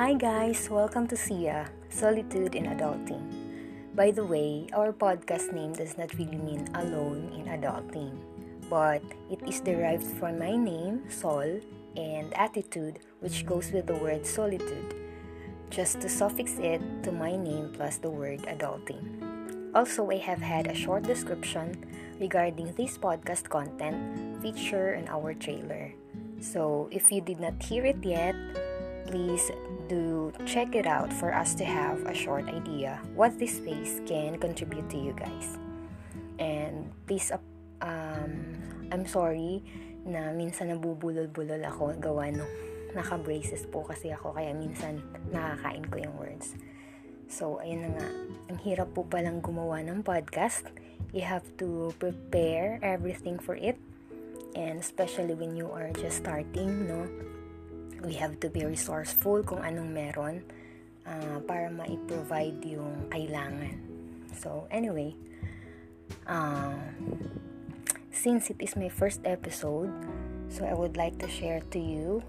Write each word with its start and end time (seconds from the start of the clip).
Hi 0.00 0.14
guys, 0.14 0.70
welcome 0.72 1.04
to 1.08 1.14
SIA, 1.14 1.68
Solitude 1.90 2.54
in 2.54 2.64
Adulting. 2.72 3.20
By 3.94 4.10
the 4.10 4.24
way, 4.24 4.64
our 4.72 4.96
podcast 4.96 5.52
name 5.52 5.74
does 5.76 5.98
not 5.98 6.16
really 6.16 6.40
mean 6.40 6.64
alone 6.72 7.28
in 7.36 7.52
adulting, 7.52 8.16
but 8.72 9.04
it 9.28 9.44
is 9.46 9.60
derived 9.60 10.08
from 10.16 10.38
my 10.38 10.56
name, 10.56 11.04
Sol, 11.12 11.60
and 12.00 12.32
attitude, 12.32 13.00
which 13.20 13.44
goes 13.44 13.72
with 13.72 13.92
the 13.92 14.00
word 14.00 14.24
solitude, 14.24 14.96
just 15.68 16.00
to 16.00 16.08
suffix 16.08 16.56
it 16.56 16.80
to 17.04 17.12
my 17.12 17.36
name 17.36 17.68
plus 17.76 17.98
the 17.98 18.08
word 18.08 18.40
adulting. 18.48 19.04
Also, 19.74 20.08
I 20.08 20.16
have 20.16 20.40
had 20.40 20.66
a 20.66 20.74
short 20.74 21.02
description 21.02 21.76
regarding 22.18 22.72
this 22.72 22.96
podcast 22.96 23.52
content 23.52 24.40
feature 24.40 24.94
in 24.94 25.06
our 25.08 25.34
trailer. 25.34 25.92
So, 26.40 26.88
if 26.90 27.12
you 27.12 27.20
did 27.20 27.38
not 27.38 27.60
hear 27.60 27.84
it 27.84 28.00
yet, 28.00 28.34
please 29.10 29.50
do 29.90 30.32
check 30.46 30.78
it 30.78 30.86
out 30.86 31.12
for 31.12 31.34
us 31.34 31.54
to 31.58 31.66
have 31.66 31.98
a 32.06 32.14
short 32.14 32.46
idea 32.46 33.02
what 33.18 33.34
this 33.42 33.58
space 33.58 34.00
can 34.06 34.38
contribute 34.38 34.86
to 34.88 34.96
you 34.96 35.12
guys. 35.12 35.58
And 36.38 36.94
please, 37.10 37.34
um, 37.82 38.32
I'm 38.94 39.04
sorry 39.04 39.66
na 40.06 40.32
minsan 40.32 40.72
nabubulol-bulol 40.72 41.60
ako 41.66 41.98
gawa 42.00 42.32
nung 42.32 42.48
naka-braces 42.96 43.68
po 43.68 43.84
kasi 43.84 44.14
ako 44.14 44.32
kaya 44.32 44.54
minsan 44.54 45.02
nakakain 45.28 45.84
ko 45.90 45.96
yung 46.00 46.16
words. 46.16 46.54
So, 47.30 47.58
ayun 47.60 47.86
na 47.86 47.90
nga. 47.98 48.08
Ang 48.50 48.58
hirap 48.62 48.94
po 48.94 49.06
palang 49.06 49.42
gumawa 49.42 49.84
ng 49.84 50.02
podcast. 50.02 50.66
You 51.10 51.26
have 51.26 51.44
to 51.58 51.90
prepare 51.98 52.78
everything 52.82 53.38
for 53.42 53.58
it 53.58 53.78
And 54.54 54.80
especially 54.80 55.34
when 55.34 55.54
you 55.54 55.70
are 55.70 55.90
just 55.94 56.18
starting, 56.18 56.88
no? 56.88 57.06
We 58.00 58.14
have 58.16 58.40
to 58.40 58.48
be 58.48 58.64
resourceful 58.64 59.44
kung 59.44 59.60
anong 59.60 59.92
meron 59.92 60.44
uh, 61.04 61.38
para 61.44 61.68
ma-provide 61.68 62.64
yung 62.64 63.12
kailangan. 63.12 63.76
So, 64.40 64.64
anyway, 64.72 65.12
uh, 66.24 66.80
since 68.08 68.48
it 68.48 68.56
is 68.60 68.76
my 68.76 68.88
first 68.88 69.20
episode, 69.24 69.92
so 70.48 70.64
I 70.64 70.72
would 70.72 70.96
like 70.96 71.20
to 71.20 71.28
share 71.28 71.60
to 71.72 71.78
you 71.78 72.24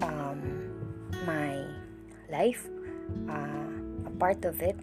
um, 0.00 0.40
my 1.28 1.60
life, 2.32 2.64
uh, 3.28 4.08
a 4.08 4.12
part 4.18 4.44
of 4.44 4.62
it. 4.62 4.76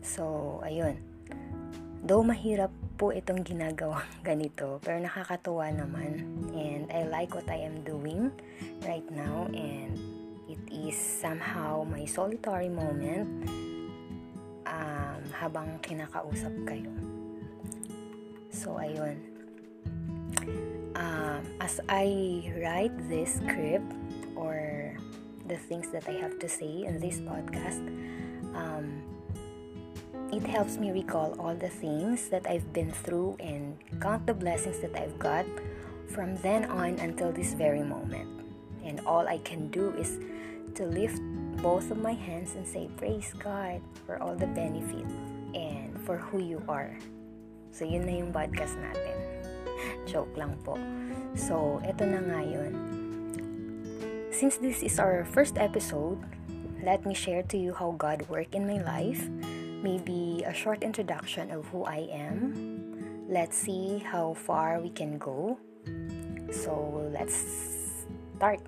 So, 0.00 0.60
ayun. 0.64 1.00
Though 2.04 2.24
mahirap 2.24 2.72
po 2.94 3.10
itong 3.10 3.42
ginagawang 3.42 4.06
ganito. 4.28 4.78
Pero 4.80 5.02
nakakatuwa 5.02 5.70
naman. 5.74 6.24
And 6.54 6.90
I 6.90 7.06
like 7.10 7.34
what 7.34 7.46
I 7.50 7.62
am 7.66 7.82
doing 7.82 8.30
right 8.86 9.06
now. 9.10 9.50
And 9.50 9.98
it 10.46 10.62
is 10.70 10.96
somehow 10.96 11.82
my 11.82 12.06
solitary 12.06 12.70
moment 12.70 13.26
um, 14.66 15.20
habang 15.34 15.78
kinakausap 15.82 16.54
kayo. 16.64 16.90
So, 18.54 18.78
ayun. 18.78 19.18
Um, 20.94 21.42
as 21.58 21.82
I 21.90 22.06
write 22.54 22.94
this 23.10 23.42
script 23.42 23.90
or 24.38 24.94
the 25.50 25.58
things 25.58 25.90
that 25.90 26.06
I 26.06 26.14
have 26.22 26.38
to 26.38 26.48
say 26.48 26.86
in 26.86 27.02
this 27.02 27.18
podcast, 27.18 27.82
um, 28.54 29.02
It 30.34 30.42
helps 30.50 30.82
me 30.82 30.90
recall 30.90 31.38
all 31.38 31.54
the 31.54 31.70
things 31.70 32.26
that 32.34 32.42
I've 32.50 32.66
been 32.74 32.90
through 32.90 33.38
and 33.38 33.78
count 34.02 34.26
the 34.26 34.34
blessings 34.34 34.82
that 34.82 34.90
I've 34.98 35.14
got 35.14 35.46
from 36.10 36.34
then 36.42 36.66
on 36.66 36.98
until 36.98 37.30
this 37.30 37.54
very 37.54 37.86
moment. 37.86 38.26
And 38.82 38.98
all 39.06 39.30
I 39.30 39.38
can 39.46 39.70
do 39.70 39.94
is 39.94 40.18
to 40.74 40.90
lift 40.90 41.22
both 41.62 41.94
of 41.94 42.02
my 42.02 42.18
hands 42.18 42.58
and 42.58 42.66
say, 42.66 42.90
Praise 42.98 43.30
God 43.38 43.78
for 44.10 44.18
all 44.18 44.34
the 44.34 44.50
benefit 44.50 45.06
and 45.54 45.94
for 46.02 46.18
who 46.18 46.42
you 46.42 46.58
are. 46.66 46.98
So, 47.70 47.86
yun 47.86 48.02
na 48.02 48.18
yung 48.18 48.34
podcast 48.34 48.74
natin. 48.74 49.14
Joke 50.10 50.34
lang 50.34 50.58
po. 50.66 50.74
So, 51.38 51.78
eto 51.86 52.10
na 52.10 52.18
nga 52.18 52.42
yun. 52.42 52.74
Since 54.34 54.58
this 54.58 54.82
is 54.82 54.98
our 54.98 55.22
first 55.30 55.62
episode, 55.62 56.18
let 56.82 57.06
me 57.06 57.14
share 57.14 57.46
to 57.54 57.56
you 57.56 57.70
how 57.70 57.94
God 57.94 58.26
worked 58.26 58.58
in 58.58 58.66
my 58.66 58.82
life 58.82 59.30
maybe 59.84 60.42
a 60.48 60.52
short 60.56 60.82
introduction 60.82 61.52
of 61.52 61.68
who 61.68 61.84
I 61.84 62.08
am. 62.08 63.28
Let's 63.28 63.56
see 63.56 64.00
how 64.00 64.32
far 64.32 64.80
we 64.80 64.88
can 64.88 65.20
go. 65.20 65.60
So, 66.50 67.04
let's 67.12 67.36
start. 68.40 68.64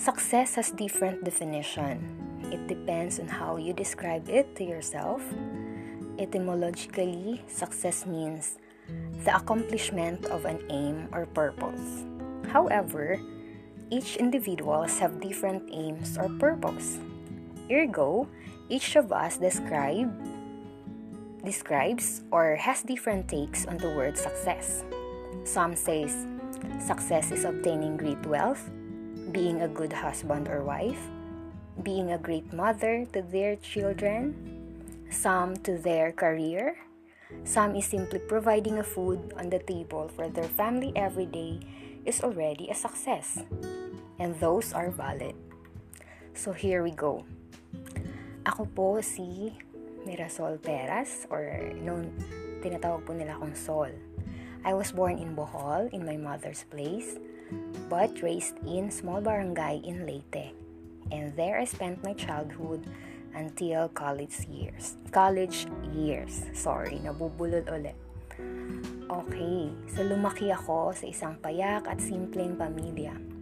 Success 0.00 0.56
has 0.56 0.72
different 0.72 1.24
definition. 1.24 2.00
It 2.48 2.66
depends 2.66 3.20
on 3.20 3.28
how 3.28 3.56
you 3.56 3.72
describe 3.72 4.28
it 4.28 4.56
to 4.56 4.64
yourself. 4.64 5.20
Etymologically, 6.18 7.44
success 7.48 8.06
means 8.06 8.56
the 9.24 9.36
accomplishment 9.36 10.24
of 10.26 10.44
an 10.44 10.60
aim 10.68 11.08
or 11.12 11.26
purpose. 11.26 12.04
However, 12.48 13.20
each 13.90 14.16
individuals 14.16 14.98
have 14.98 15.20
different 15.20 15.68
aims 15.72 16.16
or 16.16 16.28
purpose. 16.40 17.00
Ergo, 17.70 18.28
each 18.68 18.96
of 18.96 19.12
us 19.12 19.38
describe 19.38 20.10
describes 21.44 22.22
or 22.30 22.56
has 22.56 22.82
different 22.82 23.28
takes 23.28 23.66
on 23.66 23.76
the 23.76 23.92
word 23.92 24.16
success. 24.16 24.82
Some 25.44 25.76
says 25.76 26.26
success 26.80 27.30
is 27.30 27.44
obtaining 27.44 27.98
great 27.98 28.24
wealth, 28.24 28.70
being 29.30 29.60
a 29.60 29.68
good 29.68 29.92
husband 29.92 30.48
or 30.48 30.64
wife, 30.64 31.00
being 31.82 32.12
a 32.12 32.18
great 32.18 32.50
mother 32.52 33.04
to 33.12 33.20
their 33.20 33.56
children, 33.56 34.32
some 35.10 35.56
to 35.68 35.76
their 35.76 36.12
career, 36.12 36.76
some 37.42 37.74
is 37.74 37.86
simply 37.86 38.20
providing 38.20 38.78
a 38.78 38.84
food 38.84 39.34
on 39.36 39.50
the 39.50 39.58
table 39.58 40.08
for 40.08 40.28
their 40.28 40.48
family 40.48 40.92
every 40.94 41.26
day 41.26 41.60
is 42.04 42.22
already 42.22 42.68
a 42.70 42.74
success. 42.74 43.42
And 44.18 44.38
those 44.38 44.72
are 44.72 44.90
valid. 44.90 45.34
So 46.34 46.52
here 46.52 46.82
we 46.82 46.92
go. 46.92 47.24
Ako 48.44 48.68
po 48.68 48.88
si 49.00 49.56
Mirasol 50.04 50.60
Peras 50.60 51.24
or 51.32 51.72
known, 51.80 52.12
tinatawag 52.60 53.00
po 53.08 53.16
nila 53.16 53.40
akong 53.40 53.56
Sol. 53.56 53.88
I 54.64 54.76
was 54.76 54.92
born 54.92 55.16
in 55.16 55.32
Bohol 55.32 55.88
in 55.96 56.04
my 56.04 56.20
mother's 56.20 56.68
place 56.68 57.16
but 57.88 58.12
raised 58.20 58.60
in 58.68 58.92
small 58.92 59.20
barangay 59.24 59.80
in 59.84 60.04
Leyte. 60.04 60.52
And 61.12 61.32
there 61.36 61.60
I 61.60 61.64
spent 61.64 62.04
my 62.04 62.12
childhood 62.12 62.84
until 63.32 63.88
college 63.92 64.44
years. 64.48 64.96
College 65.08 65.64
years. 65.92 66.44
Sorry, 66.52 67.00
nabubulol 67.00 67.64
ulit. 67.68 67.96
Okay, 69.08 69.72
so 69.88 70.04
lumaki 70.04 70.52
ako 70.52 70.92
sa 70.92 71.08
isang 71.08 71.36
payak 71.40 71.88
at 71.88 72.00
simpleng 72.00 72.56
pamilya. 72.56 73.33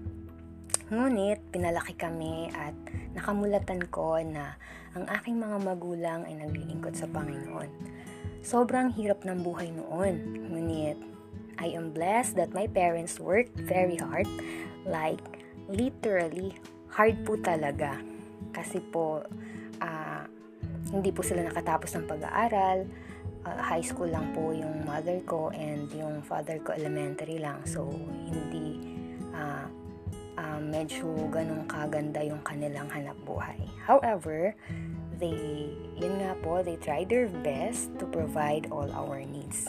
Ngunit, 0.92 1.40
pinalaki 1.48 1.96
kami 1.96 2.52
at 2.52 2.76
nakamulatan 3.16 3.88
ko 3.88 4.20
na 4.20 4.60
ang 4.92 5.08
aking 5.08 5.40
mga 5.40 5.56
magulang 5.64 6.20
ay 6.28 6.36
naglilingkod 6.36 6.92
sa 6.92 7.08
Panginoon. 7.08 7.72
Sobrang 8.44 8.92
hirap 8.92 9.24
ng 9.24 9.40
buhay 9.40 9.72
noon. 9.72 10.44
Ngunit, 10.52 11.00
I 11.56 11.72
am 11.72 11.96
blessed 11.96 12.36
that 12.36 12.52
my 12.52 12.68
parents 12.68 13.16
worked 13.16 13.56
very 13.56 13.96
hard. 13.96 14.28
Like, 14.84 15.24
literally, 15.72 16.60
hard 16.92 17.24
po 17.24 17.40
talaga. 17.40 17.96
Kasi 18.52 18.84
po, 18.84 19.24
uh, 19.80 20.22
hindi 20.92 21.08
po 21.08 21.24
sila 21.24 21.40
nakatapos 21.48 21.88
ng 21.96 22.04
pag-aaral. 22.04 22.84
Uh, 23.48 23.60
high 23.64 23.80
school 23.80 24.12
lang 24.12 24.28
po 24.36 24.52
yung 24.52 24.84
mother 24.84 25.24
ko 25.24 25.48
and 25.56 25.88
yung 25.96 26.20
father 26.20 26.60
ko 26.60 26.76
elementary 26.76 27.40
lang. 27.40 27.64
So, 27.64 27.88
hindi 28.28 28.76
uh, 29.32 29.81
uh, 30.38 30.60
medyo 30.60 31.08
ganun 31.28 31.64
kaganda 31.68 32.20
yung 32.24 32.40
kanilang 32.44 32.88
hanap 32.92 33.16
buhay. 33.24 33.58
However, 33.84 34.54
they, 35.18 35.70
yun 35.98 36.18
nga 36.20 36.34
po, 36.40 36.62
they 36.62 36.76
try 36.80 37.04
their 37.04 37.28
best 37.42 37.92
to 38.00 38.04
provide 38.08 38.68
all 38.72 38.88
our 38.92 39.20
needs. 39.22 39.68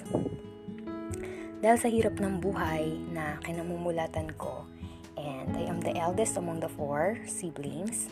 Dahil 1.63 1.77
sa 1.79 1.87
hirap 1.87 2.19
ng 2.19 2.43
buhay 2.43 2.99
na 3.15 3.39
kinamumulatan 3.39 4.35
ko, 4.35 4.67
and 5.15 5.55
I 5.55 5.63
am 5.63 5.79
the 5.79 5.95
eldest 5.95 6.35
among 6.35 6.59
the 6.59 6.67
four 6.67 7.15
siblings, 7.23 8.11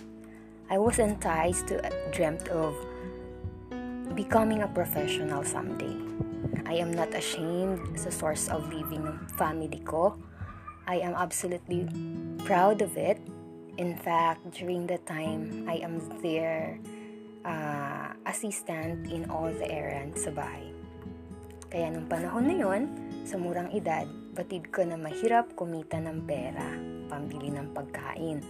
I 0.72 0.80
was 0.80 1.04
enticed 1.04 1.68
to 1.68 1.84
dreamt 2.16 2.48
of 2.48 2.72
becoming 4.16 4.64
a 4.64 4.72
professional 4.72 5.44
someday. 5.44 6.00
I 6.64 6.80
am 6.80 6.96
not 6.96 7.12
ashamed 7.12 8.00
sa 8.00 8.08
source 8.08 8.48
of 8.48 8.72
living 8.72 9.04
ng 9.04 9.20
family 9.36 9.84
ko 9.84 10.16
I 10.92 11.00
am 11.00 11.16
absolutely 11.16 11.88
proud 12.44 12.84
of 12.84 13.00
it. 13.00 13.16
In 13.80 13.96
fact, 13.96 14.44
during 14.52 14.92
the 14.92 15.00
time, 15.08 15.64
I 15.64 15.80
am 15.80 16.04
their 16.20 16.76
uh, 17.48 18.12
assistant 18.28 19.08
in 19.08 19.32
all 19.32 19.48
the 19.56 19.72
errands 19.72 20.28
sa 20.28 20.36
bahay. 20.36 20.68
Kaya 21.72 21.96
nung 21.96 22.12
panahon 22.12 22.44
na 22.44 22.56
yon, 22.60 22.92
sa 23.24 23.40
murang 23.40 23.72
edad, 23.72 24.04
batid 24.36 24.68
ko 24.68 24.84
na 24.84 25.00
mahirap 25.00 25.56
kumita 25.56 25.96
ng 25.96 26.28
pera, 26.28 26.76
pambili 27.08 27.56
ng 27.56 27.72
pagkain. 27.72 28.44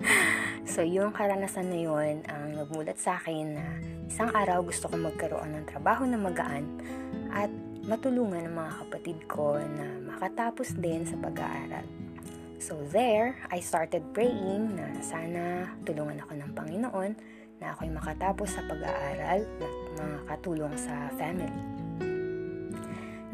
so, 0.72 0.80
yung 0.80 1.12
karanasan 1.12 1.68
na 1.68 1.76
yun 1.76 2.24
ang 2.24 2.56
nagmulat 2.56 2.96
sa 2.96 3.20
akin 3.20 3.52
na 3.52 3.66
isang 4.08 4.32
araw 4.32 4.64
gusto 4.64 4.88
kong 4.88 5.12
magkaroon 5.12 5.52
ng 5.60 5.68
trabaho 5.68 6.08
na 6.08 6.16
magaan 6.16 6.64
at 7.36 7.52
matulungan 7.84 8.48
ng 8.48 8.54
mga 8.56 8.72
kapatid 8.84 9.18
ko 9.28 9.60
na 9.60 9.86
makatapos 10.08 10.72
din 10.80 11.04
sa 11.04 11.20
pag-aaral. 11.20 11.84
So 12.56 12.80
there, 12.88 13.36
I 13.52 13.60
started 13.60 14.00
praying 14.16 14.72
na 14.72 14.96
sana 15.04 15.68
tulungan 15.84 16.24
ako 16.24 16.32
ng 16.32 16.50
Panginoon 16.56 17.12
na 17.60 17.76
ako'y 17.76 17.92
makatapos 17.92 18.56
sa 18.56 18.64
pag-aaral 18.64 19.44
na 20.00 20.04
makatulong 20.16 20.72
sa 20.80 21.12
family. 21.20 21.60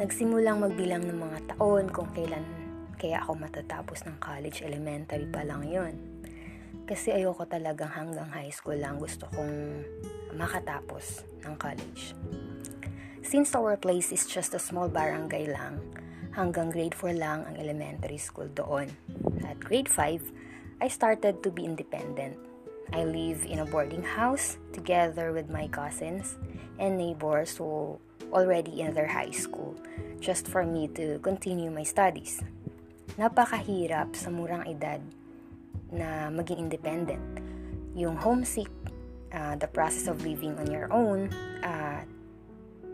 Nagsimulang 0.02 0.58
magbilang 0.58 1.06
ng 1.06 1.19
mga 1.20 1.38
taon 1.55 1.87
kung 1.93 2.11
kailan 2.11 2.43
kaya 3.00 3.23
ako 3.23 3.38
matatapos 3.38 4.05
ng 4.05 4.19
college 4.19 4.67
elementary 4.67 5.31
pa 5.31 5.47
lang 5.47 5.62
yon. 5.64 5.94
Kasi 6.85 7.14
ayoko 7.14 7.47
talagang 7.47 7.88
hanggang 7.88 8.29
high 8.35 8.50
school 8.50 8.76
lang 8.76 8.99
gusto 8.99 9.31
kong 9.31 9.87
makatapos 10.35 11.23
ng 11.47 11.55
college. 11.55 12.19
Since 13.31 13.55
our 13.55 13.79
place 13.79 14.11
is 14.11 14.27
just 14.27 14.59
a 14.59 14.59
small 14.59 14.91
barangay 14.91 15.55
lang, 15.55 15.79
hanggang 16.35 16.75
grade 16.75 16.99
4 16.99 17.15
lang 17.15 17.47
ang 17.47 17.62
elementary 17.62 18.19
school 18.19 18.50
doon. 18.50 18.91
At 19.47 19.62
grade 19.62 19.87
5, 19.87 20.82
I 20.82 20.91
started 20.91 21.38
to 21.47 21.55
be 21.55 21.62
independent. 21.62 22.35
I 22.91 23.06
live 23.06 23.47
in 23.47 23.62
a 23.62 23.71
boarding 23.71 24.03
house 24.03 24.59
together 24.75 25.31
with 25.31 25.47
my 25.47 25.71
cousins 25.71 26.43
and 26.82 26.99
neighbors 26.99 27.55
who 27.55 28.03
already 28.35 28.82
in 28.82 28.99
their 28.99 29.06
high 29.06 29.31
school 29.31 29.79
just 30.19 30.50
for 30.50 30.67
me 30.67 30.91
to 30.99 31.23
continue 31.23 31.71
my 31.71 31.87
studies. 31.87 32.43
Napakahirap 33.15 34.11
sa 34.19 34.35
murang 34.35 34.67
edad 34.67 34.99
na 35.94 36.35
maging 36.35 36.67
independent. 36.67 37.23
Yung 37.94 38.19
homesick, 38.19 38.75
uh, 39.31 39.55
the 39.55 39.71
process 39.71 40.11
of 40.11 40.19
living 40.26 40.59
on 40.59 40.67
your 40.67 40.91
own, 40.91 41.31
uh, 41.62 42.03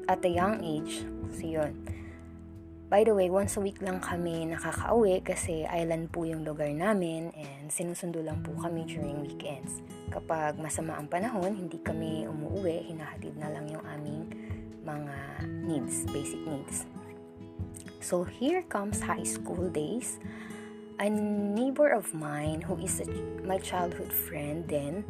at 0.06 0.22
a 0.24 0.30
young 0.30 0.62
age. 0.62 1.02
So, 1.34 1.46
yun. 1.46 1.74
By 2.86 3.02
the 3.02 3.18
way, 3.18 3.26
once 3.34 3.58
a 3.58 3.62
week 3.66 3.82
lang 3.82 3.98
kami 3.98 4.46
nakakauwi 4.46 5.18
kasi 5.26 5.66
island 5.66 6.14
po 6.14 6.22
yung 6.22 6.46
lugar 6.46 6.70
namin 6.70 7.34
and 7.34 7.66
sinusundo 7.66 8.22
lang 8.22 8.46
po 8.46 8.54
kami 8.62 8.86
during 8.86 9.26
weekends. 9.26 9.82
Kapag 10.14 10.54
masama 10.62 10.94
ang 10.94 11.10
panahon, 11.10 11.58
hindi 11.58 11.82
kami 11.82 12.30
umuwi, 12.30 12.86
hinahatid 12.86 13.34
na 13.42 13.50
lang 13.50 13.66
yung 13.66 13.82
aming 13.90 14.30
mga 14.86 15.16
needs, 15.66 16.06
basic 16.14 16.38
needs. 16.46 16.86
So 17.98 18.22
here 18.22 18.62
comes 18.70 19.02
high 19.02 19.26
school 19.26 19.66
days. 19.66 20.22
A 21.02 21.10
neighbor 21.10 21.90
of 21.90 22.14
mine 22.14 22.62
who 22.62 22.78
is 22.78 23.02
a, 23.02 23.06
my 23.42 23.58
childhood 23.58 24.14
friend 24.14 24.62
then 24.70 25.02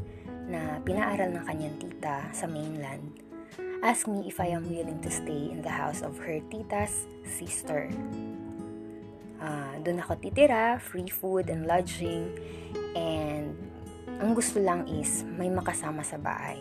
na 0.49 0.81
pinaaral 0.81 1.29
ng 1.29 1.45
kanyang 1.45 1.77
tita 1.77 2.25
sa 2.33 2.49
mainland 2.49 3.21
asked 3.83 4.09
me 4.09 4.25
if 4.25 4.41
I 4.41 4.53
am 4.53 4.65
willing 4.69 5.01
to 5.03 5.11
stay 5.11 5.51
in 5.53 5.61
the 5.61 5.73
house 5.73 6.01
of 6.01 6.17
her 6.23 6.41
tita's 6.49 7.05
sister. 7.27 7.91
Uh, 9.37 9.75
Doon 9.85 10.01
ako 10.01 10.17
titira, 10.17 10.81
free 10.81 11.13
food 11.13 11.53
and 11.53 11.69
lodging, 11.69 12.33
and 12.97 13.53
ang 14.17 14.33
gusto 14.33 14.59
lang 14.65 14.89
is 14.89 15.29
may 15.37 15.53
makasama 15.53 16.01
sa 16.01 16.17
bahay. 16.17 16.57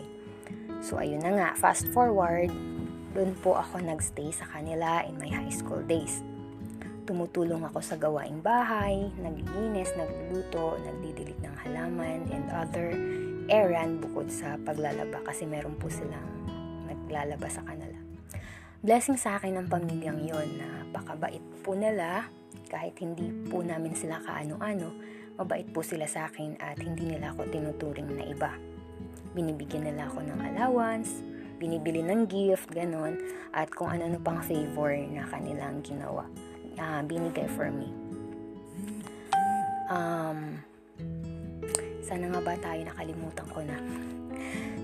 So 0.84 1.00
ayun 1.00 1.24
na 1.24 1.32
nga, 1.32 1.48
fast 1.56 1.88
forward, 1.96 2.52
doon 3.16 3.32
po 3.40 3.56
ako 3.56 3.80
nagstay 3.80 4.28
sa 4.28 4.44
kanila 4.44 5.00
in 5.08 5.16
my 5.16 5.32
high 5.32 5.52
school 5.52 5.80
days. 5.88 6.20
Tumutulong 7.08 7.64
ako 7.64 7.80
sa 7.80 7.96
gawaing 7.96 8.44
bahay, 8.44 9.08
naglilinis, 9.16 9.94
nagluluto, 9.96 10.76
nagdidilig 10.84 11.38
ng 11.40 11.54
halaman, 11.64 12.28
and 12.28 12.44
other 12.52 12.92
errand 13.48 14.02
bukod 14.04 14.28
sa 14.28 14.58
paglalaba 14.60 15.22
kasi 15.24 15.46
meron 15.48 15.78
po 15.78 15.88
silang 15.88 16.35
naglalabas 17.06 17.54
sa 17.54 17.62
kanila. 17.62 17.94
Blessing 18.82 19.14
sa 19.14 19.38
akin 19.38 19.62
ng 19.62 19.66
pamilyang 19.70 20.20
yon 20.26 20.48
na 20.58 20.82
pakabait 20.90 21.42
po 21.62 21.78
nila 21.78 22.26
kahit 22.66 22.98
hindi 22.98 23.30
po 23.46 23.62
namin 23.62 23.94
sila 23.94 24.18
kaano-ano, 24.26 24.90
mabait 25.38 25.70
po 25.70 25.86
sila 25.86 26.10
sa 26.10 26.26
akin 26.26 26.58
at 26.58 26.82
hindi 26.82 27.14
nila 27.14 27.30
ako 27.30 27.46
tinuturing 27.46 28.10
na 28.10 28.26
iba. 28.26 28.50
Binibigyan 29.38 29.86
nila 29.86 30.10
ako 30.10 30.26
ng 30.26 30.40
allowance, 30.42 31.22
binibili 31.62 32.02
ng 32.02 32.26
gift, 32.26 32.66
ganon, 32.74 33.14
at 33.54 33.70
kung 33.70 33.88
ano-ano 33.88 34.18
pang 34.18 34.42
favor 34.42 34.92
na 34.92 35.22
kanilang 35.30 35.80
ginawa, 35.86 36.26
uh, 36.76 37.00
binigay 37.06 37.46
for 37.54 37.70
me. 37.70 37.94
Um, 39.86 40.58
sana 42.02 42.26
nga 42.34 42.40
ba 42.42 42.54
tayo 42.58 42.80
nakalimutan 42.82 43.46
ko 43.50 43.62
na. 43.62 43.78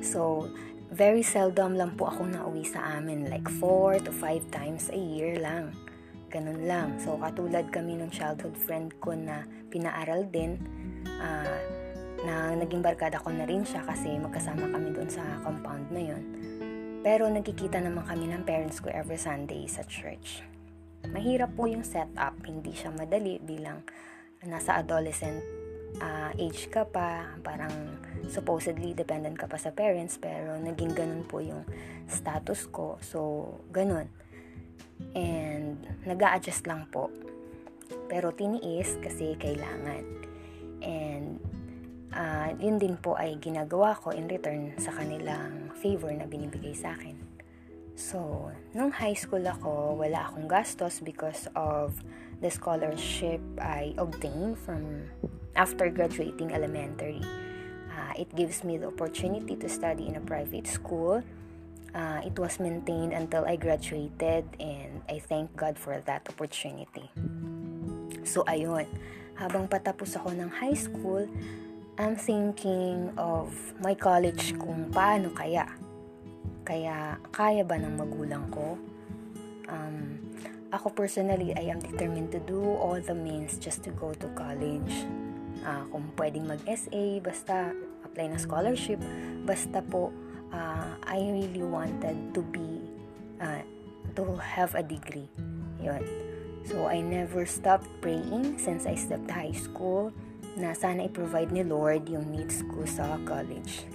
So, 0.02 0.50
very 0.92 1.24
seldom 1.24 1.72
lang 1.72 1.96
po 1.96 2.12
ako 2.12 2.28
nauwi 2.28 2.68
sa 2.68 3.00
amin. 3.00 3.32
Like 3.32 3.48
4 3.48 4.04
to 4.04 4.12
5 4.12 4.52
times 4.52 4.92
a 4.92 5.00
year 5.00 5.40
lang. 5.40 5.72
Ganun 6.28 6.68
lang. 6.68 7.00
So, 7.00 7.16
katulad 7.16 7.72
kami 7.72 7.96
ng 7.96 8.12
childhood 8.12 8.56
friend 8.60 8.92
ko 9.00 9.16
na 9.16 9.48
pinaaral 9.72 10.28
din, 10.28 10.60
uh, 11.08 11.60
na 12.22 12.54
naging 12.54 12.84
barkada 12.84 13.18
ko 13.24 13.32
na 13.32 13.48
rin 13.48 13.64
siya 13.64 13.82
kasi 13.82 14.20
magkasama 14.20 14.68
kami 14.68 14.92
doon 14.92 15.08
sa 15.08 15.24
compound 15.42 15.88
na 15.88 16.02
yon. 16.12 16.22
Pero 17.02 17.26
nagkikita 17.26 17.82
naman 17.82 18.06
kami 18.06 18.30
ng 18.30 18.44
parents 18.46 18.78
ko 18.78 18.92
every 18.92 19.18
Sunday 19.18 19.66
sa 19.66 19.82
church. 19.88 20.44
Mahirap 21.08 21.56
po 21.58 21.66
yung 21.66 21.82
setup, 21.82 22.36
hindi 22.46 22.70
siya 22.70 22.94
madali 22.94 23.42
bilang 23.42 23.82
nasa 24.46 24.78
adolescent 24.78 25.61
uh, 26.00 26.30
age 26.38 26.70
ka 26.72 26.86
pa, 26.88 27.36
parang 27.44 27.98
supposedly 28.30 28.96
dependent 28.96 29.36
ka 29.36 29.50
pa 29.50 29.58
sa 29.60 29.74
parents, 29.74 30.16
pero 30.16 30.56
naging 30.56 30.94
ganun 30.96 31.24
po 31.26 31.42
yung 31.42 31.66
status 32.08 32.70
ko. 32.70 32.96
So, 33.02 33.18
ganun. 33.74 34.08
And, 35.12 35.82
nag 36.06 36.22
adjust 36.22 36.64
lang 36.64 36.88
po. 36.88 37.10
Pero 38.08 38.32
tiniis 38.32 38.96
kasi 39.02 39.36
kailangan. 39.36 40.04
And, 40.80 41.42
uh, 42.14 42.54
yun 42.56 42.78
din 42.78 42.96
po 42.96 43.18
ay 43.18 43.36
ginagawa 43.42 43.96
ko 43.98 44.14
in 44.14 44.30
return 44.30 44.72
sa 44.78 44.94
kanilang 44.94 45.74
favor 45.76 46.12
na 46.14 46.24
binibigay 46.24 46.72
sa 46.72 46.94
akin. 46.96 47.18
So, 47.92 48.48
nung 48.72 48.88
high 48.88 49.16
school 49.16 49.44
ako, 49.44 50.00
wala 50.00 50.32
akong 50.32 50.48
gastos 50.48 51.04
because 51.04 51.44
of 51.52 51.92
the 52.42 52.50
scholarship 52.50 53.40
I 53.62 53.94
obtained 53.96 54.58
from 54.58 55.06
after 55.54 55.88
graduating 55.88 56.52
elementary. 56.52 57.22
Uh, 57.88 58.12
it 58.18 58.28
gives 58.34 58.64
me 58.66 58.76
the 58.76 58.90
opportunity 58.90 59.54
to 59.56 59.68
study 59.68 60.10
in 60.10 60.16
a 60.16 60.20
private 60.20 60.66
school. 60.66 61.22
Uh, 61.94 62.20
it 62.24 62.34
was 62.38 62.58
maintained 62.58 63.12
until 63.12 63.44
I 63.44 63.56
graduated 63.56 64.44
and 64.58 65.02
I 65.08 65.20
thank 65.20 65.54
God 65.56 65.78
for 65.78 66.00
that 66.04 66.26
opportunity. 66.26 67.06
So 68.24 68.42
ayun, 68.48 68.88
habang 69.36 69.68
patapos 69.68 70.16
ako 70.16 70.32
ng 70.34 70.50
high 70.50 70.76
school, 70.76 71.28
I'm 72.00 72.16
thinking 72.16 73.12
of 73.20 73.52
my 73.84 73.92
college 73.92 74.56
kung 74.56 74.88
paano 74.88 75.30
kaya. 75.36 75.68
Kaya 76.64 77.20
kaya 77.28 77.62
ba 77.62 77.76
ng 77.76 77.94
magulang 78.00 78.48
ko? 78.48 78.80
Um, 79.68 80.31
ako 80.72 80.88
personally, 80.96 81.52
I 81.52 81.68
am 81.68 81.84
determined 81.84 82.32
to 82.32 82.40
do 82.40 82.64
all 82.80 82.96
the 82.96 83.14
means 83.14 83.60
just 83.60 83.84
to 83.84 83.92
go 83.92 84.16
to 84.16 84.26
college 84.32 85.04
uh, 85.62 85.84
kung 85.92 86.08
pwedeng 86.18 86.48
mag-SA, 86.48 87.20
basta 87.22 87.76
apply 88.02 88.32
na 88.32 88.38
scholarship, 88.40 88.98
basta 89.44 89.84
po 89.84 90.10
uh, 90.50 90.96
I 91.04 91.18
really 91.20 91.64
wanted 91.64 92.34
to 92.34 92.40
be, 92.40 92.82
uh, 93.38 93.62
to 94.16 94.22
have 94.40 94.74
a 94.74 94.82
degree. 94.82 95.28
Yun. 95.82 96.02
So, 96.62 96.86
I 96.86 97.02
never 97.02 97.42
stopped 97.42 97.90
praying 97.98 98.58
since 98.62 98.86
I 98.86 98.94
stepped 98.94 99.30
high 99.30 99.54
school 99.54 100.14
na 100.54 100.78
sana 100.78 101.10
i-provide 101.10 101.50
ni 101.50 101.66
Lord 101.66 102.06
yung 102.06 102.30
needs 102.30 102.62
ko 102.70 102.86
sa 102.86 103.18
college. 103.26 103.91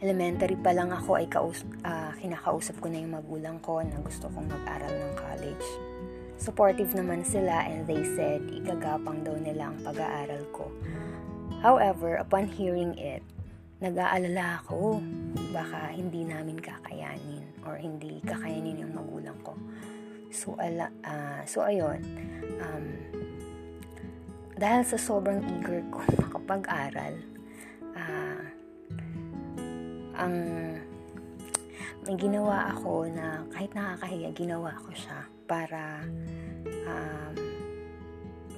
Elementary 0.00 0.56
pa 0.56 0.72
lang 0.72 0.88
ako 0.88 1.20
ay 1.20 1.28
kaus- 1.28 1.68
uh, 1.84 2.08
kinakausap 2.16 2.80
ko 2.80 2.88
na 2.88 3.04
yung 3.04 3.12
magulang 3.20 3.60
ko 3.60 3.84
na 3.84 4.00
gusto 4.00 4.32
kong 4.32 4.48
mag-aral 4.48 4.88
ng 4.96 5.12
college. 5.12 5.66
Supportive 6.40 6.96
naman 6.96 7.20
sila 7.20 7.68
and 7.68 7.84
they 7.84 8.00
said 8.16 8.40
igagapang 8.48 9.20
daw 9.20 9.36
nila 9.36 9.68
ang 9.68 9.76
pag-aaral 9.84 10.40
ko. 10.56 10.72
However, 11.60 12.16
upon 12.16 12.48
hearing 12.48 12.96
it, 12.96 13.20
nag-aalala 13.84 14.64
ako 14.64 15.04
baka 15.52 15.92
hindi 15.92 16.24
namin 16.24 16.56
kakayanin 16.56 17.44
or 17.68 17.76
hindi 17.76 18.24
kakayanin 18.24 18.80
yung 18.80 18.96
magulang 18.96 19.36
ko. 19.44 19.52
So, 20.32 20.56
ala, 20.56 20.88
uh, 21.04 21.44
so 21.44 21.60
ayun, 21.60 22.00
um, 22.56 22.86
dahil 24.56 24.80
sa 24.84 24.96
sobrang 24.96 25.44
eager 25.44 25.84
ko 25.92 26.00
makapag-aral, 26.24 27.20
ang 30.20 30.36
may 32.04 32.16
ginawa 32.16 32.72
ako 32.72 33.08
na 33.12 33.44
kahit 33.52 33.72
nakakahiya, 33.76 34.32
ginawa 34.32 34.72
ko 34.80 34.88
siya 34.92 35.20
para 35.44 36.04
um, 36.88 37.34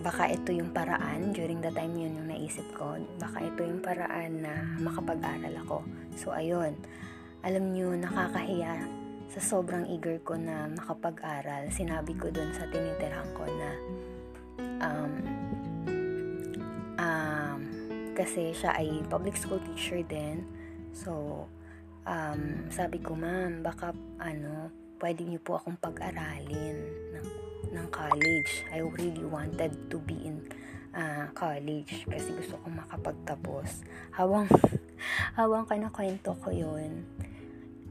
baka 0.03 0.31
ito 0.31 0.51
yung 0.55 0.71
paraan 0.71 1.31
during 1.35 1.63
the 1.63 1.71
time 1.75 1.95
yun 1.95 2.19
yung 2.19 2.31
naisip 2.31 2.67
ko. 2.75 2.99
Baka 3.19 3.43
ito 3.43 3.63
yung 3.67 3.83
paraan 3.83 4.43
na 4.43 4.55
makapag-aral 4.83 5.55
ako. 5.67 5.79
So 6.19 6.35
ayun. 6.35 6.75
Alam 7.43 7.75
nyo 7.75 7.99
nakakahiya 7.99 8.87
sa 9.27 9.41
sobrang 9.43 9.91
eager 9.91 10.23
ko 10.23 10.39
na 10.39 10.71
makapag-aral. 10.71 11.67
Sinabi 11.75 12.15
ko 12.15 12.31
dun 12.31 12.55
sa 12.55 12.67
tinitirhan 12.71 13.27
ko 13.35 13.43
na 13.47 13.71
um, 14.87 15.13
um, 16.99 17.61
kasi 18.15 18.55
siya 18.55 18.79
ay 18.79 19.03
public 19.11 19.35
school 19.35 19.59
teacher 19.67 20.03
din 20.07 20.47
so 20.93 21.45
um, 22.07 22.69
sabi 22.69 23.01
ko 23.01 23.17
ma'am 23.17 23.65
baka 23.65 23.91
ano 24.21 24.71
pwede 25.03 25.27
niyo 25.27 25.43
po 25.43 25.59
akong 25.59 25.77
pag-aralin 25.83 26.79
ng 27.11 27.27
ng 27.73 27.87
college. 27.89 28.69
I 28.69 28.85
really 28.85 29.25
wanted 29.25 29.73
to 29.89 29.99
be 30.05 30.15
in 30.29 30.45
uh, 30.93 31.27
college 31.33 32.05
kasi 32.07 32.37
gusto 32.37 32.61
kong 32.63 32.79
makapagtapos. 32.85 33.83
Hawang, 34.15 34.47
hawang 35.39 35.65
ka 35.65 35.75
na 35.81 35.89
kwento 35.89 36.37
ko 36.39 36.53
yun, 36.53 37.03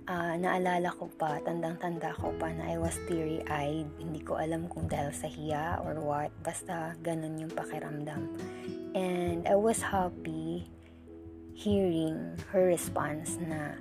uh, 0.06 0.38
naalala 0.38 0.94
ko 0.94 1.10
pa, 1.10 1.42
tandang-tanda 1.42 2.14
ko 2.16 2.32
pa 2.38 2.54
na 2.54 2.70
I 2.70 2.78
was 2.78 2.96
teary-eyed. 3.10 3.90
Hindi 3.98 4.22
ko 4.22 4.38
alam 4.38 4.70
kung 4.70 4.86
dahil 4.86 5.12
sa 5.12 5.28
hiya 5.28 5.82
or 5.82 5.98
what. 6.00 6.32
Basta 6.46 6.94
ganun 7.02 7.42
yung 7.42 7.54
pakiramdam. 7.54 8.30
And 8.94 9.44
I 9.50 9.58
was 9.58 9.82
happy 9.82 10.70
hearing 11.54 12.38
her 12.52 12.66
response 12.66 13.38
na 13.42 13.78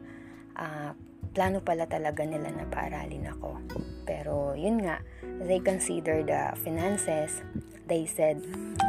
uh, 0.59 0.91
plano 1.31 1.63
pala 1.63 1.87
talaga 1.87 2.27
nila 2.27 2.51
na 2.51 2.67
paaralin 2.67 3.31
ako. 3.31 3.63
Pero 4.05 4.53
yun 4.59 4.83
nga, 4.83 4.99
they 5.47 5.63
consider 5.63 6.23
the 6.27 6.55
finances. 6.61 7.43
They 7.87 8.07
said 8.07 8.43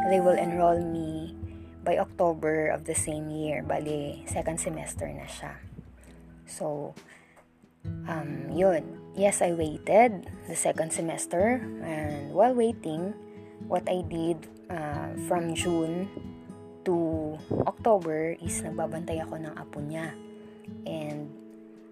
they 0.09 0.21
will 0.21 0.37
enroll 0.37 0.81
me 0.81 1.33
by 1.81 1.97
October 1.97 2.69
of 2.69 2.85
the 2.85 2.97
same 2.97 3.29
year. 3.29 3.65
Bali, 3.65 4.25
second 4.29 4.61
semester 4.61 5.09
na 5.09 5.25
siya. 5.25 5.57
So, 6.45 6.93
um, 8.05 8.49
yun. 8.53 9.01
Yes, 9.11 9.41
I 9.41 9.51
waited 9.51 10.29
the 10.47 10.55
second 10.55 10.93
semester. 10.93 11.59
And 11.83 12.31
while 12.31 12.53
waiting, 12.53 13.13
what 13.67 13.89
I 13.89 14.05
did 14.05 14.47
uh, 14.69 15.17
from 15.27 15.53
June 15.53 16.07
October 17.67 18.37
is 18.39 18.63
nagbabantay 18.63 19.19
ako 19.19 19.35
ng 19.41 19.53
apo 19.59 19.79
niya. 19.83 20.15
And 20.87 21.27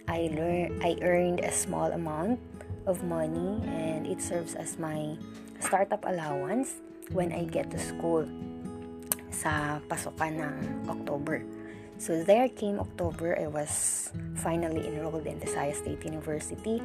I 0.08 0.32
learn 0.34 0.80
I 0.82 0.98
earned 1.04 1.44
a 1.44 1.52
small 1.52 1.92
amount 1.92 2.40
of 2.88 3.04
money 3.06 3.62
and 3.70 4.08
it 4.08 4.24
serves 4.24 4.56
as 4.56 4.80
my 4.80 5.20
startup 5.60 6.08
allowance 6.08 6.82
when 7.12 7.36
I 7.36 7.46
get 7.46 7.70
to 7.76 7.80
school 7.80 8.26
sa 9.30 9.84
pasukan 9.86 10.42
ng 10.42 10.56
October. 10.90 11.44
So 12.00 12.24
there 12.24 12.48
came 12.48 12.80
October, 12.80 13.36
I 13.36 13.52
was 13.52 14.08
finally 14.40 14.88
enrolled 14.88 15.28
in 15.28 15.36
the 15.36 15.46
Desaya 15.46 15.76
State 15.76 16.00
University 16.08 16.80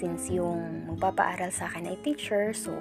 since 0.00 0.32
yung 0.32 0.88
magpapaaral 0.88 1.52
sa 1.52 1.68
akin 1.68 1.92
ay 1.92 2.00
teacher. 2.00 2.56
So 2.56 2.72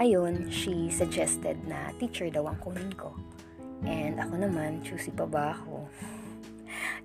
ayun, 0.00 0.48
she 0.48 0.88
suggested 0.88 1.60
na 1.68 1.92
teacher 2.00 2.32
daw 2.32 2.48
ang 2.48 2.56
kunin 2.64 2.96
ko. 2.96 3.12
And 3.84 4.20
ako 4.20 4.34
naman, 4.44 4.84
choosy 4.84 5.12
pa 5.12 5.24
ba 5.24 5.56
ako? 5.56 5.88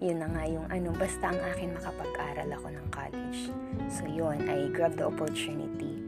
yun 0.03 0.19
na 0.19 0.27
nga 0.27 0.43
yung 0.47 0.67
ano, 0.67 0.91
basta 0.95 1.31
ang 1.31 1.39
akin 1.39 1.75
makapag-aral 1.75 2.49
ako 2.51 2.67
ng 2.71 2.87
college. 2.91 3.39
So 3.87 4.03
yun, 4.07 4.43
I 4.47 4.67
grabbed 4.71 4.99
the 4.99 5.07
opportunity. 5.07 6.03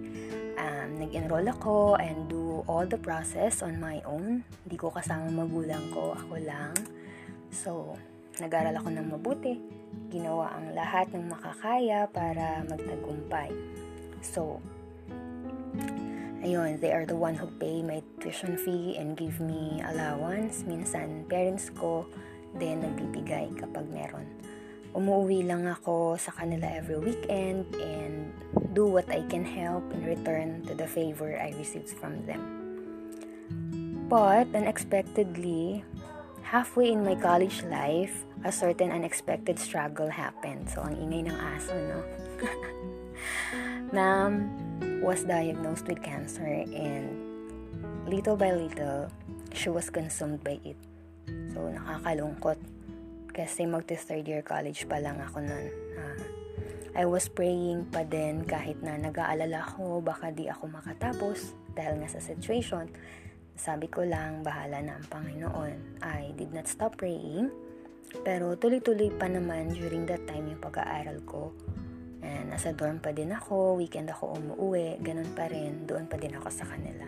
Um, 0.57 0.97
nag-enroll 0.97 1.47
ako 1.47 1.95
and 2.01 2.27
do 2.27 2.65
all 2.65 2.83
the 2.83 2.99
process 2.99 3.61
on 3.61 3.77
my 3.77 4.01
own. 4.03 4.43
Hindi 4.65 4.75
ko 4.75 4.89
kasama 4.91 5.29
magulang 5.29 5.93
ko, 5.93 6.17
ako 6.17 6.35
lang. 6.41 6.73
So, 7.53 7.95
nag-aral 8.41 8.75
ako 8.75 8.89
ng 8.91 9.07
mabuti. 9.07 9.53
Ginawa 10.09 10.57
ang 10.57 10.73
lahat 10.73 11.13
ng 11.13 11.29
makakaya 11.29 12.09
para 12.09 12.65
magtagumpay. 12.67 13.53
So, 14.25 14.59
ayun, 16.43 16.79
they 16.79 16.91
are 16.91 17.05
the 17.05 17.15
one 17.15 17.33
who 17.33 17.47
pay 17.57 17.81
my 17.81 18.01
tuition 18.19 18.57
fee 18.57 18.97
and 18.97 19.17
give 19.17 19.39
me 19.39 19.81
allowance. 19.85 20.63
Minsan, 20.67 21.25
parents 21.29 21.69
ko, 21.73 22.05
din 22.57 22.81
nagbibigay 22.81 23.53
kapag 23.57 23.85
meron. 23.89 24.27
Umuwi 24.97 25.45
lang 25.45 25.69
ako 25.69 26.17
sa 26.17 26.33
kanila 26.33 26.65
every 26.73 26.97
weekend 26.97 27.69
and 27.77 28.33
do 28.73 28.89
what 28.89 29.05
I 29.13 29.21
can 29.29 29.45
help 29.45 29.85
in 29.93 30.05
return 30.05 30.65
to 30.65 30.73
the 30.73 30.89
favor 30.89 31.37
I 31.37 31.53
received 31.57 31.93
from 31.97 32.25
them. 32.25 32.41
But 34.07 34.49
unexpectedly, 34.55 35.83
halfway 36.41 36.95
in 36.95 37.03
my 37.03 37.13
college 37.19 37.61
life, 37.67 38.25
a 38.47 38.51
certain 38.51 38.89
unexpected 38.89 39.59
struggle 39.59 40.07
happened. 40.07 40.71
So, 40.71 40.81
ang 40.81 40.95
ingay 40.95 41.27
ng 41.27 41.35
aso, 41.35 41.75
no? 41.75 41.99
Ma'am 43.95 44.66
was 45.01 45.23
diagnosed 45.23 45.87
with 45.87 46.01
cancer 46.03 46.65
and 46.73 47.09
little 48.07 48.35
by 48.35 48.51
little, 48.51 49.11
she 49.53 49.69
was 49.69 49.89
consumed 49.89 50.43
by 50.43 50.59
it. 50.63 50.79
So, 51.53 51.67
nakakalungkot. 51.67 52.59
Kasi 53.31 53.69
magti-third 53.69 54.25
year 54.25 54.41
college 54.41 54.89
pa 54.89 54.97
lang 54.97 55.21
ako 55.21 55.45
nun. 55.45 55.67
Uh, 55.93 56.17
I 56.97 57.05
was 57.05 57.29
praying 57.29 57.93
pa 57.93 58.01
din 58.01 58.41
kahit 58.49 58.81
na 58.81 58.97
nag-aalala 58.97 59.61
ko 59.77 60.01
baka 60.01 60.33
di 60.33 60.49
ako 60.49 60.65
makatapos 60.65 61.53
dahil 61.77 62.01
nga 62.01 62.09
sa 62.09 62.17
situation. 62.17 62.89
Sabi 63.53 63.85
ko 63.85 64.01
lang, 64.01 64.41
bahala 64.41 64.81
na 64.81 64.97
ang 64.97 65.05
Panginoon. 65.05 66.01
I 66.01 66.33
did 66.33 66.49
not 66.53 66.65
stop 66.65 66.97
praying. 66.97 67.53
Pero 68.25 68.57
tuloy-tuloy 68.57 69.13
pa 69.13 69.29
naman 69.29 69.77
during 69.77 70.09
that 70.09 70.25
time 70.25 70.49
yung 70.49 70.61
pag-aaral 70.63 71.21
ko. 71.29 71.53
And 72.21 72.49
nasa 72.49 72.73
dorm 72.73 72.97
pa 72.97 73.13
din 73.13 73.29
ako, 73.29 73.77
weekend 73.77 74.09
ako 74.09 74.37
umuwi, 74.37 74.97
ganun 75.01 75.29
pa 75.37 75.45
rin, 75.47 75.85
doon 75.85 76.09
pa 76.09 76.17
din 76.17 76.33
ako 76.33 76.49
sa 76.49 76.65
kanila. 76.65 77.05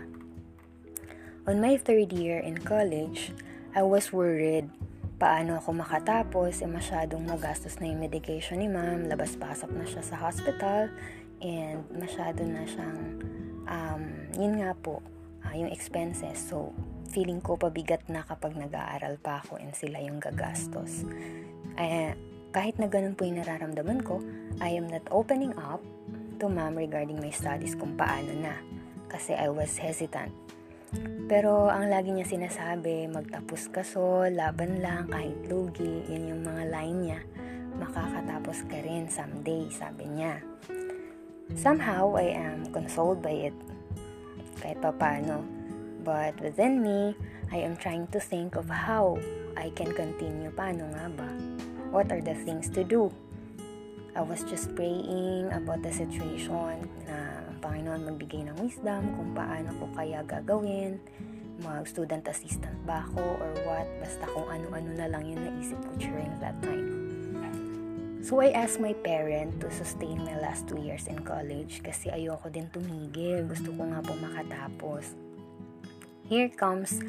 On 1.49 1.57
my 1.57 1.81
third 1.81 2.13
year 2.13 2.37
in 2.37 2.61
college, 2.61 3.33
I 3.73 3.81
was 3.81 4.13
worried. 4.13 4.69
Paano 5.17 5.57
ako 5.57 5.81
makatapos? 5.81 6.61
Eh, 6.61 6.69
masyadong 6.69 7.25
magastos 7.25 7.81
na 7.81 7.89
yung 7.89 7.99
medication 7.99 8.61
ni 8.61 8.69
ma'am. 8.69 9.09
Labas-pasok 9.09 9.73
na 9.73 9.83
siya 9.83 10.05
sa 10.05 10.15
hospital. 10.21 10.93
And 11.41 11.89
masyado 11.89 12.45
na 12.45 12.69
siyang, 12.69 13.01
um, 13.65 14.03
yun 14.37 14.61
nga 14.61 14.77
po, 14.77 15.01
uh, 15.41 15.55
yung 15.57 15.73
expenses. 15.73 16.37
So, 16.37 16.71
feeling 17.09 17.41
ko 17.41 17.57
pabigat 17.57 18.05
na 18.07 18.21
kapag 18.21 18.53
nag-aaral 18.53 19.17
pa 19.17 19.41
ako 19.41 19.57
and 19.57 19.73
sila 19.73 19.97
yung 19.99 20.21
gagastos. 20.21 21.03
Eh, 21.81 22.13
kahit 22.51 22.77
na 22.81 22.89
ganun 22.89 23.13
po 23.13 23.25
yung 23.25 23.41
nararamdaman 23.41 24.01
ko, 24.01 24.19
I 24.59 24.75
am 24.75 24.89
not 24.89 25.05
opening 25.13 25.53
up 25.57 25.83
to 26.41 26.47
ma'am 26.47 26.77
regarding 26.77 27.19
my 27.19 27.31
studies 27.31 27.75
kung 27.75 27.93
paano 27.99 28.31
na. 28.37 28.55
Kasi 29.09 29.33
I 29.33 29.49
was 29.49 29.77
hesitant 29.77 30.31
pero 31.29 31.69
ang 31.69 31.93
lagi 31.93 32.09
niya 32.09 32.25
sinasabi, 32.25 33.05
magtapos 33.05 33.69
ka 33.69 33.85
so, 33.85 34.25
laban 34.25 34.81
lang, 34.81 35.05
kahit 35.05 35.37
lugi, 35.45 36.01
yun 36.09 36.33
yung 36.33 36.41
mga 36.41 36.63
line 36.73 36.97
niya. 37.05 37.19
Makakatapos 37.77 38.65
ka 38.65 38.77
rin 38.81 39.05
someday, 39.05 39.69
sabi 39.69 40.09
niya. 40.09 40.41
Somehow, 41.53 42.17
I 42.17 42.33
am 42.33 42.73
consoled 42.73 43.21
by 43.21 43.53
it. 43.53 43.57
Kahit 44.57 44.81
pa 44.81 44.89
paano. 44.89 45.45
But 46.01 46.41
within 46.41 46.81
me, 46.81 47.13
I 47.53 47.61
am 47.61 47.77
trying 47.77 48.09
to 48.09 48.17
think 48.17 48.57
of 48.57 48.65
how 48.65 49.21
I 49.53 49.69
can 49.77 49.93
continue. 49.93 50.49
Paano 50.49 50.89
nga 50.97 51.05
ba? 51.13 51.29
What 51.89 52.13
are 52.13 52.21
the 52.21 52.37
things 52.45 52.69
to 52.77 52.85
do? 52.85 53.09
I 54.13 54.21
was 54.21 54.45
just 54.45 54.73
praying 54.77 55.49
about 55.49 55.81
the 55.81 55.89
situation 55.89 56.85
na 57.09 57.17
Panginoon 57.65 58.05
magbigay 58.05 58.45
ng 58.45 58.57
wisdom 58.61 59.17
kung 59.17 59.33
paano 59.33 59.73
ko 59.77 59.85
kaya 59.97 60.21
gagawin, 60.25 61.01
mag-student 61.65 62.23
assistant 62.29 62.77
ba 62.85 63.01
ako 63.09 63.21
or 63.41 63.51
what, 63.65 63.87
basta 63.99 64.23
kung 64.29 64.47
ano-ano 64.47 64.89
na 64.95 65.07
lang 65.09 65.23
yung 65.27 65.41
naisip 65.41 65.77
ko 65.81 65.91
during 65.97 66.31
that 66.37 66.55
time. 66.61 66.99
So 68.19 68.43
I 68.43 68.51
asked 68.51 68.83
my 68.83 68.93
parent 68.93 69.63
to 69.63 69.71
sustain 69.71 70.21
my 70.21 70.35
last 70.37 70.67
two 70.67 70.77
years 70.83 71.07
in 71.07 71.23
college 71.23 71.81
kasi 71.81 72.11
ayoko 72.11 72.51
din 72.51 72.67
tumigil. 72.69 73.47
Gusto 73.47 73.71
ko 73.73 73.87
nga 73.87 74.03
po 74.03 74.13
makatapos. 74.19 75.15
Here 76.27 76.51
comes 76.51 76.99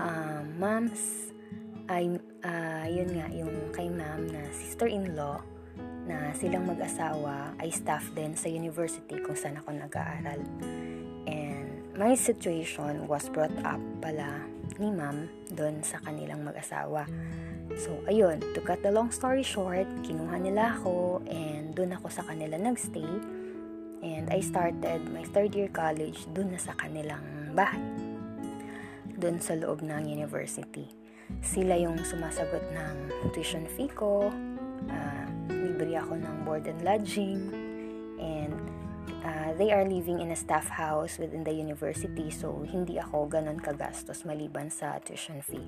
uh, 0.00 0.42
mom's, 0.56 1.30
ay, 1.86 2.18
uh, 2.42 2.86
yun 2.90 3.10
nga, 3.14 3.26
yung 3.30 3.54
kay 3.70 3.86
ma'am 3.90 4.28
na 4.30 4.42
sister-in-law 4.50 5.38
na 6.06 6.30
silang 6.38 6.66
mag-asawa 6.66 7.58
ay 7.58 7.70
staff 7.74 8.14
din 8.14 8.38
sa 8.38 8.46
university 8.46 9.18
kung 9.22 9.34
saan 9.34 9.58
ako 9.58 9.74
nag-aaral. 9.74 10.40
And 11.26 11.94
my 11.98 12.14
situation 12.14 13.10
was 13.10 13.26
brought 13.30 13.54
up 13.66 13.82
pala 13.98 14.46
ni 14.78 14.94
ma'am 14.94 15.26
doon 15.50 15.82
sa 15.82 15.98
kanilang 16.02 16.46
mag-asawa. 16.46 17.06
So, 17.74 17.98
ayun, 18.06 18.38
to 18.54 18.62
cut 18.62 18.82
the 18.86 18.94
long 18.94 19.10
story 19.10 19.42
short, 19.42 19.90
kinuha 20.06 20.38
nila 20.38 20.78
ako 20.78 21.26
and 21.26 21.74
doon 21.74 21.98
ako 21.98 22.08
sa 22.10 22.22
kanila 22.22 22.54
nagstay. 22.54 23.10
And 24.06 24.30
I 24.30 24.38
started 24.38 25.02
my 25.10 25.26
third 25.34 25.56
year 25.58 25.72
college 25.72 26.30
doon 26.30 26.54
na 26.54 26.60
sa 26.62 26.78
kanilang 26.78 27.56
bahay. 27.58 27.82
doon 29.16 29.40
sa 29.40 29.56
loob 29.56 29.80
ng 29.80 30.06
university. 30.06 30.86
Sila 31.42 31.74
yung 31.78 31.98
sumasagot 32.02 32.62
ng 32.74 32.94
tuition 33.34 33.66
fee 33.74 33.90
ko, 33.90 34.30
uh, 34.90 35.26
libre 35.50 35.98
ako 35.98 36.18
ng 36.18 36.36
board 36.46 36.66
and 36.66 36.80
lodging, 36.82 37.50
and 38.18 38.54
uh, 39.26 39.50
they 39.58 39.72
are 39.72 39.84
living 39.84 40.20
in 40.20 40.30
a 40.30 40.38
staff 40.38 40.68
house 40.68 41.18
within 41.18 41.44
the 41.44 41.52
university 41.52 42.30
so 42.30 42.62
hindi 42.66 42.98
ako 42.98 43.26
ganun 43.26 43.58
kagastos 43.58 44.22
maliban 44.22 44.70
sa 44.70 44.98
tuition 45.02 45.42
fee. 45.42 45.66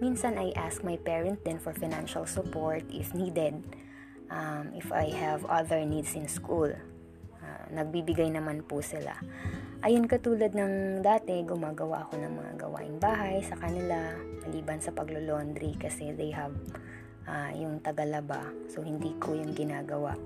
Minsan 0.00 0.36
I 0.36 0.52
ask 0.56 0.84
my 0.84 1.00
parent 1.00 1.40
din 1.44 1.56
for 1.56 1.72
financial 1.72 2.28
support 2.28 2.84
if 2.92 3.16
needed 3.16 3.64
um, 4.28 4.72
if 4.76 4.92
I 4.92 5.08
have 5.16 5.44
other 5.48 5.80
needs 5.84 6.12
in 6.12 6.28
school. 6.28 6.68
Uh, 7.40 7.64
nagbibigay 7.72 8.28
naman 8.28 8.60
po 8.66 8.84
sila. 8.84 9.16
Ayun 9.86 10.10
katulad 10.10 10.50
ng 10.50 10.98
dati, 10.98 11.46
gumagawa 11.46 12.02
ako 12.02 12.18
ng 12.18 12.34
mga 12.34 12.52
gawaing 12.58 12.98
bahay 12.98 13.38
sa 13.46 13.54
kanila, 13.54 14.18
maliban 14.42 14.82
sa 14.82 14.90
paglo-laundry 14.90 15.78
kasi 15.78 16.10
they 16.10 16.34
have 16.34 16.50
uh, 17.30 17.54
yung 17.54 17.78
tagalaba. 17.78 18.50
So, 18.66 18.82
hindi 18.82 19.14
ko 19.22 19.38
yung 19.38 19.54
ginagawa. 19.54 20.18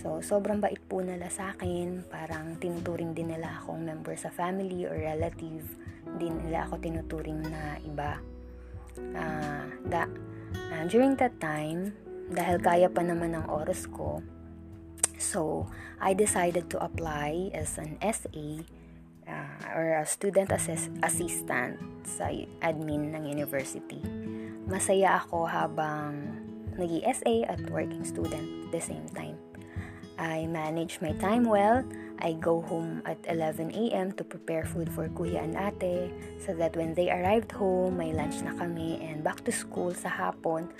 So, 0.00 0.24
sobrang 0.24 0.64
bait 0.64 0.80
po 0.88 1.04
nila 1.04 1.28
sa 1.28 1.52
akin. 1.52 2.08
Parang 2.08 2.56
tinuturing 2.56 3.12
din 3.12 3.36
nila 3.36 3.60
akong 3.60 3.84
member 3.84 4.16
sa 4.16 4.32
family 4.32 4.88
or 4.88 4.96
relative. 4.96 5.76
Hindi 6.08 6.32
nila 6.32 6.64
ako 6.64 6.80
tinuturing 6.80 7.44
na 7.52 7.76
iba. 7.84 8.16
Uh, 8.96 9.76
da, 9.92 10.08
uh, 10.72 10.84
during 10.88 11.20
that 11.20 11.36
time, 11.36 11.92
dahil 12.32 12.64
kaya 12.64 12.88
pa 12.88 13.04
naman 13.04 13.36
ng 13.36 13.44
oras 13.52 13.84
ko, 13.92 14.24
so, 15.20 15.68
I 16.00 16.16
decided 16.16 16.72
to 16.72 16.80
apply 16.80 17.52
as 17.52 17.76
an 17.76 18.00
SA 18.00 18.64
uh, 19.28 19.74
or 19.74 19.98
a 19.98 20.06
student 20.06 20.50
assess- 20.50 20.90
assistant 21.02 21.78
sa 22.06 22.30
admin 22.62 23.12
ng 23.14 23.26
university. 23.26 24.00
Masaya 24.66 25.22
ako 25.22 25.46
habang 25.46 26.34
nag 26.74 26.92
sa 27.14 27.30
at 27.46 27.60
working 27.70 28.02
student 28.02 28.46
at 28.66 28.70
the 28.72 28.82
same 28.82 29.06
time. 29.14 29.38
I 30.16 30.48
manage 30.48 31.00
my 31.04 31.12
time 31.20 31.44
well. 31.44 31.84
I 32.18 32.32
go 32.40 32.64
home 32.64 33.04
at 33.04 33.20
11 33.28 33.76
a.m. 33.76 34.12
to 34.16 34.24
prepare 34.24 34.64
food 34.64 34.88
for 34.88 35.08
kuya 35.12 35.44
and 35.44 35.52
ate 35.52 36.08
so 36.40 36.56
that 36.56 36.72
when 36.72 36.96
they 36.96 37.12
arrived 37.12 37.52
home, 37.52 38.00
may 38.00 38.16
lunch 38.16 38.40
na 38.40 38.56
kami 38.56 38.96
and 39.04 39.20
back 39.20 39.44
to 39.44 39.52
school 39.52 39.92
sa 39.92 40.08
hapon. 40.08 40.72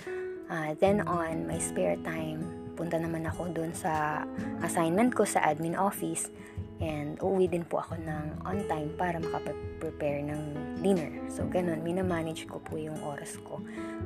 Uh, 0.49 0.73
then 0.81 1.05
on, 1.05 1.45
my 1.45 1.61
spare 1.61 1.99
time, 2.01 2.41
punta 2.73 2.97
naman 2.97 3.29
ako 3.29 3.53
doon 3.53 3.69
sa 3.77 4.25
assignment 4.65 5.13
ko 5.13 5.25
sa 5.25 5.45
admin 5.45 5.77
office 5.77 6.33
And 6.77 7.17
uuwi 7.17 7.49
din 7.49 7.65
po 7.65 7.81
ako 7.81 7.97
ng 7.97 8.45
on 8.45 8.61
time 8.69 8.93
para 8.93 9.17
makapag-prepare 9.17 10.29
ng 10.29 10.41
dinner. 10.85 11.09
So, 11.25 11.49
ganun. 11.49 11.81
Minamanage 11.81 12.45
ko 12.45 12.61
po 12.61 12.77
yung 12.77 13.01
oras 13.01 13.33
ko. 13.41 13.57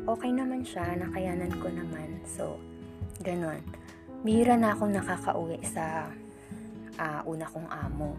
Okay 0.08 0.32
naman 0.32 0.64
siya. 0.64 0.96
Nakayanan 0.96 1.52
ko 1.60 1.68
naman. 1.68 2.24
So, 2.24 2.56
ganun. 3.20 3.60
Bihira 4.24 4.56
na 4.56 4.72
akong 4.72 4.96
nakakauwi 4.96 5.60
sa 5.68 6.08
uh, 6.96 7.22
una 7.28 7.44
kong 7.44 7.68
amo. 7.68 8.16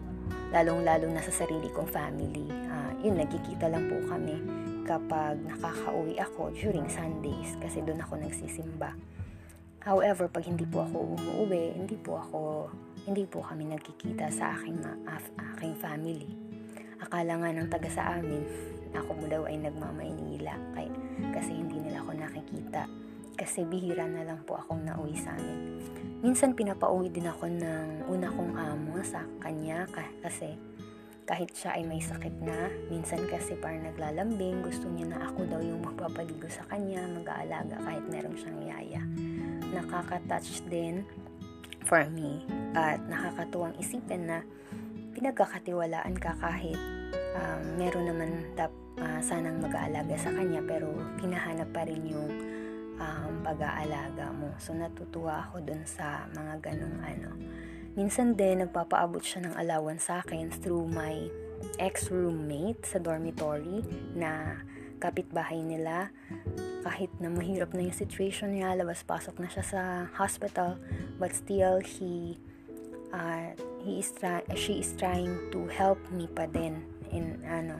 Lalong-lalo 0.53 1.09
na 1.09 1.25
sa 1.25 1.33
sarili 1.33 1.73
kong 1.73 1.89
family. 1.89 2.45
Uh, 2.69 2.93
yun, 3.01 3.17
nagkikita 3.17 3.65
lang 3.73 3.89
po 3.89 3.97
kami 4.05 4.37
kapag 4.85 5.39
nakakauwi 5.47 6.19
ako 6.19 6.53
during 6.53 6.85
Sundays 6.91 7.57
kasi 7.57 7.81
doon 7.81 8.03
ako 8.03 8.21
nagsisimba. 8.21 8.93
However, 9.83 10.31
pag 10.31 10.47
hindi 10.47 10.63
po 10.63 10.85
ako 10.85 11.17
umuwi, 11.19 11.75
hindi 11.75 11.97
po 11.99 12.19
ako 12.19 12.39
hindi 13.03 13.27
po 13.27 13.43
kami 13.43 13.67
nagkikita 13.67 14.31
sa 14.31 14.55
aking, 14.55 14.79
ma- 14.79 15.19
aking 15.59 15.75
family. 15.75 16.31
Akala 17.03 17.35
nga 17.35 17.49
ng 17.51 17.67
taga 17.67 17.89
sa 17.91 18.03
amin, 18.15 18.47
ako 18.95 19.11
mo 19.19 19.25
daw 19.27 19.43
ay 19.43 19.59
nagmamaynila 19.59 20.55
kay, 20.71 20.87
kasi 21.35 21.51
hindi 21.51 21.83
nila 21.83 21.99
ako 21.99 22.15
nakikita. 22.15 22.87
Kasi 23.33 23.67
bihira 23.67 24.07
na 24.07 24.23
lang 24.23 24.39
po 24.47 24.55
akong 24.55 24.87
nauwi 24.87 25.19
sa 25.19 25.35
amin. 25.35 25.83
Minsan 26.23 26.55
pinapauwi 26.55 27.11
din 27.11 27.27
ako 27.27 27.51
ng 27.51 28.07
una 28.07 28.31
kong 28.31 28.53
amo 28.55 28.95
sa 29.03 29.27
kanya 29.43 29.83
kasi 30.23 30.55
kahit 31.27 31.51
siya 31.55 31.75
ay 31.79 31.83
may 31.87 32.03
sakit 32.03 32.35
na, 32.43 32.67
minsan 32.91 33.19
kasi 33.31 33.55
parang 33.59 33.83
naglalambing, 33.87 34.59
gusto 34.59 34.87
niya 34.91 35.11
na 35.11 35.19
ako 35.31 35.47
daw 35.47 35.59
yung 35.63 35.79
magpapaligo 35.79 36.47
sa 36.51 36.67
kanya, 36.67 37.03
mag-aalaga 37.07 37.79
kahit 37.79 38.03
meron 38.11 38.35
siyang 38.35 38.59
yaya. 38.63 39.03
Nakaka-touch 39.71 40.67
din 40.67 41.07
for 41.85 42.03
me 42.09 42.43
at 42.73 42.99
nakakatuwang 43.05 43.75
isipin 43.77 44.27
na 44.27 44.41
pinagkakatiwalaan 45.13 46.17
ka 46.17 46.33
kahit 46.41 46.79
um, 47.37 47.63
meron 47.77 48.09
naman 48.09 48.31
tap, 48.57 48.73
uh, 48.97 49.21
sanang 49.21 49.61
mag-aalaga 49.61 50.17
sa 50.17 50.33
kanya 50.33 50.63
pero 50.65 50.89
pinahanap 51.21 51.69
pa 51.69 51.85
rin 51.85 52.01
yung 52.09 52.31
um, 52.97 53.33
pag-aalaga 53.45 54.33
mo. 54.33 54.51
So 54.57 54.73
natutuwa 54.73 55.49
ako 55.49 55.61
dun 55.63 55.83
sa 55.85 56.25
mga 56.33 56.53
ganong 56.63 56.97
ano. 57.03 57.29
Minsan 57.93 58.33
din 58.33 58.65
nagpapaabot 58.65 59.21
siya 59.21 59.45
ng 59.45 59.53
alawan 59.53 60.01
sa 60.01 60.25
akin 60.25 60.49
through 60.49 60.89
my 60.89 61.29
ex-roommate 61.77 62.81
sa 62.83 62.97
dormitory 62.97 63.85
na 64.17 64.59
kapitbahay 65.03 65.59
nila 65.59 66.07
kahit 66.83 67.11
na 67.19 67.31
mahirap 67.31 67.71
na 67.71 67.87
yung 67.87 67.95
situation 67.95 68.55
niya, 68.55 68.75
labas-pasok 68.75 69.39
na 69.39 69.47
siya 69.47 69.63
sa 69.63 69.81
hospital, 70.19 70.75
but 71.15 71.31
still 71.31 71.79
he 71.79 72.35
uh, 73.15 73.55
he 73.87 74.03
is 74.03 74.11
try, 74.11 74.43
she 74.55 74.83
is 74.83 74.91
trying 74.99 75.31
to 75.51 75.63
help 75.71 75.99
me 76.11 76.27
pa 76.27 76.43
din 76.51 76.83
in 77.15 77.39
ano 77.47 77.79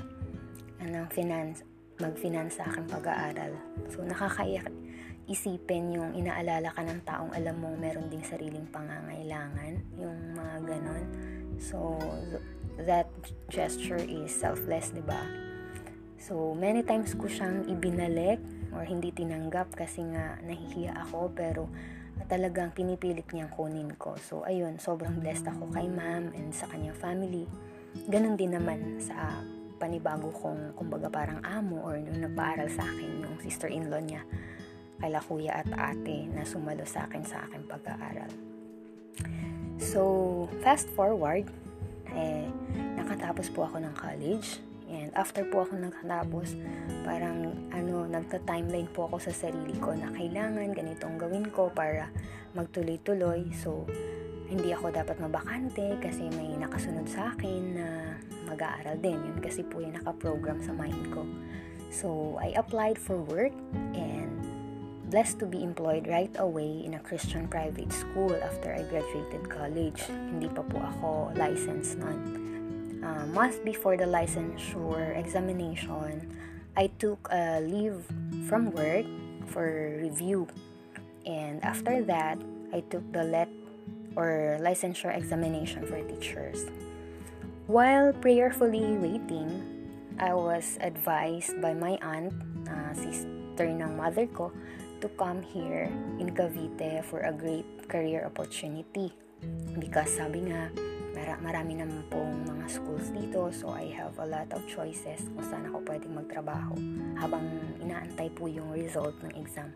anong 0.79 1.11
finance 1.11 1.67
mag-finance 2.01 2.57
sa 2.57 2.67
aking 2.71 2.89
pag-aaral. 2.89 3.53
So 3.91 4.01
nakakaiyak 4.01 4.71
isipin 5.29 5.95
yung 5.95 6.11
inaalala 6.17 6.73
ka 6.73 6.83
ng 6.83 6.99
taong 7.07 7.31
alam 7.31 7.55
mo 7.59 7.71
meron 7.79 8.11
ding 8.11 8.25
sariling 8.25 8.67
pangangailangan, 8.71 9.83
yung 9.99 10.17
mga 10.35 10.55
ganon. 10.67 11.05
So 11.59 11.99
that 12.81 13.07
gesture 13.51 14.01
is 14.01 14.31
selfless, 14.33 14.91
'di 14.91 15.03
ba? 15.05 15.42
So 16.23 16.55
many 16.55 16.87
times 16.87 17.19
ko 17.19 17.27
siyang 17.27 17.67
ibinalik 17.67 18.39
or 18.71 18.87
hindi 18.87 19.11
tinanggap 19.11 19.75
kasi 19.75 20.07
nga 20.07 20.39
nahihiya 20.39 20.95
ako 21.03 21.35
pero 21.35 21.67
talagang 22.31 22.71
pinipilit 22.71 23.27
niyang 23.35 23.51
kunin 23.51 23.91
ko. 23.99 24.15
So 24.23 24.47
ayun, 24.47 24.79
sobrang 24.79 25.19
blessed 25.19 25.51
ako 25.51 25.67
kay 25.75 25.83
ma'am 25.91 26.31
and 26.31 26.55
sa 26.55 26.71
kanyang 26.71 26.95
family. 26.95 27.43
Ganon 28.07 28.39
din 28.39 28.55
naman 28.55 29.03
sa 29.03 29.43
panibago 29.75 30.31
kong 30.31 30.79
kumbaga 30.79 31.11
parang 31.11 31.43
amo 31.43 31.83
or 31.83 31.99
nung 31.99 32.23
nagpaaral 32.23 32.71
sa 32.71 32.87
akin 32.87 33.27
yung 33.27 33.35
sister-in-law 33.43 33.99
niya 33.99 34.23
kaila 35.03 35.19
kuya 35.27 35.59
at 35.59 35.67
ate 35.75 36.31
na 36.31 36.47
sumalo 36.47 36.87
sa 36.87 37.03
akin 37.03 37.27
sa 37.27 37.43
aking 37.43 37.67
pag-aaral. 37.67 38.31
So, 39.75 39.99
fast 40.63 40.87
forward, 40.95 41.51
eh, 42.15 42.47
nakatapos 42.95 43.51
po 43.51 43.67
ako 43.67 43.83
ng 43.83 43.91
college 43.99 44.63
And 44.93 45.09
after 45.17 45.41
po 45.49 45.65
ako 45.65 45.89
nagtapos, 45.89 46.53
parang 47.01 47.49
ano, 47.73 48.05
nagta-timeline 48.05 48.85
po 48.93 49.09
ako 49.09 49.25
sa 49.25 49.33
sarili 49.33 49.73
ko 49.81 49.97
na 49.97 50.13
kailangan 50.13 50.69
ganitong 50.69 51.17
gawin 51.17 51.49
ko 51.49 51.73
para 51.73 52.13
magtuloy-tuloy. 52.53 53.49
So, 53.57 53.89
hindi 54.53 54.69
ako 54.69 54.93
dapat 54.93 55.17
mabakante 55.17 55.97
kasi 55.97 56.29
may 56.37 56.53
nakasunod 56.61 57.09
sa 57.09 57.33
akin 57.33 57.61
na 57.73 57.87
mag-aaral 58.45 59.01
din. 59.01 59.17
Yun 59.17 59.41
kasi 59.41 59.65
po 59.65 59.81
yung 59.81 59.97
nakaprogram 59.97 60.61
sa 60.61 60.77
mind 60.77 61.09
ko. 61.09 61.25
So, 61.89 62.37
I 62.37 62.53
applied 62.53 63.01
for 63.01 63.17
work 63.17 63.53
and 63.97 64.29
blessed 65.09 65.41
to 65.41 65.49
be 65.49 65.65
employed 65.65 66.05
right 66.05 66.33
away 66.37 66.85
in 66.85 66.93
a 66.93 67.01
Christian 67.01 67.49
private 67.49 67.89
school 67.89 68.33
after 68.45 68.69
I 68.69 68.85
graduated 68.85 69.49
college. 69.49 70.05
Hindi 70.05 70.53
pa 70.53 70.61
po 70.61 70.77
ako 70.85 71.33
licensed 71.33 71.97
nun 71.97 72.42
uh, 73.03 73.25
month 73.27 73.63
before 73.63 73.97
the 73.97 74.07
licensure 74.07 75.11
examination, 75.19 76.23
I 76.75 76.87
took 76.97 77.27
a 77.31 77.59
leave 77.59 78.01
from 78.47 78.71
work 78.71 79.05
for 79.47 79.99
review. 80.01 80.47
And 81.25 81.63
after 81.63 82.01
that, 82.03 82.39
I 82.73 82.81
took 82.89 83.05
the 83.11 83.23
let 83.23 83.49
or 84.15 84.57
licensure 84.61 85.15
examination 85.15 85.85
for 85.85 86.01
teachers. 86.07 86.65
While 87.67 88.13
prayerfully 88.13 88.97
waiting, 88.97 89.63
I 90.19 90.33
was 90.33 90.77
advised 90.81 91.61
by 91.61 91.73
my 91.73 91.97
aunt, 92.01 92.33
uh, 92.69 92.93
sister 92.93 93.65
ng 93.65 93.97
mother 93.97 94.27
ko, 94.27 94.51
to 95.01 95.07
come 95.19 95.41
here 95.41 95.89
in 96.19 96.31
Cavite 96.35 97.03
for 97.05 97.21
a 97.21 97.33
great 97.33 97.65
career 97.89 98.25
opportunity. 98.25 99.11
Because 99.79 100.11
sabi 100.15 100.47
nga, 100.47 100.71
marami 101.39 101.79
naman 101.79 102.03
pong 102.11 102.43
mga 102.47 102.65
schools 102.67 103.07
dito 103.15 103.47
so 103.53 103.71
I 103.71 103.87
have 103.95 104.15
a 104.19 104.27
lot 104.27 104.49
of 104.51 104.63
choices 104.67 105.23
kung 105.31 105.45
saan 105.45 105.67
ako 105.71 105.83
pwedeng 105.87 106.13
magtrabaho 106.15 106.75
habang 107.19 107.45
inaantay 107.79 108.27
po 108.33 108.51
yung 108.51 108.71
result 108.75 109.15
ng 109.23 109.33
exam. 109.39 109.71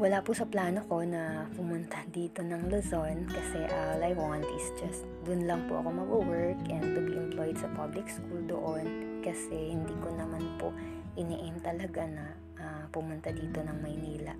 wala 0.00 0.24
po 0.24 0.32
sa 0.32 0.48
plano 0.48 0.80
ko 0.88 1.04
na 1.04 1.44
pumunta 1.52 2.00
dito 2.16 2.40
ng 2.40 2.72
Luzon 2.72 3.28
kasi 3.28 3.60
all 3.68 4.00
I 4.00 4.16
want 4.16 4.48
is 4.56 4.66
just 4.80 5.04
dun 5.28 5.44
lang 5.44 5.68
po 5.68 5.84
ako 5.84 5.92
mag-work 5.92 6.60
and 6.72 6.96
to 6.96 7.00
be 7.04 7.14
employed 7.20 7.60
sa 7.60 7.68
public 7.76 8.08
school 8.08 8.40
doon 8.48 8.88
kasi 9.20 9.76
hindi 9.76 9.92
ko 10.00 10.08
naman 10.16 10.40
po 10.56 10.72
ini-aim 11.20 11.60
talaga 11.60 12.08
na 12.08 12.24
uh, 12.56 12.84
pumunta 12.88 13.28
dito 13.28 13.60
ng 13.60 13.76
Maynila. 13.84 14.32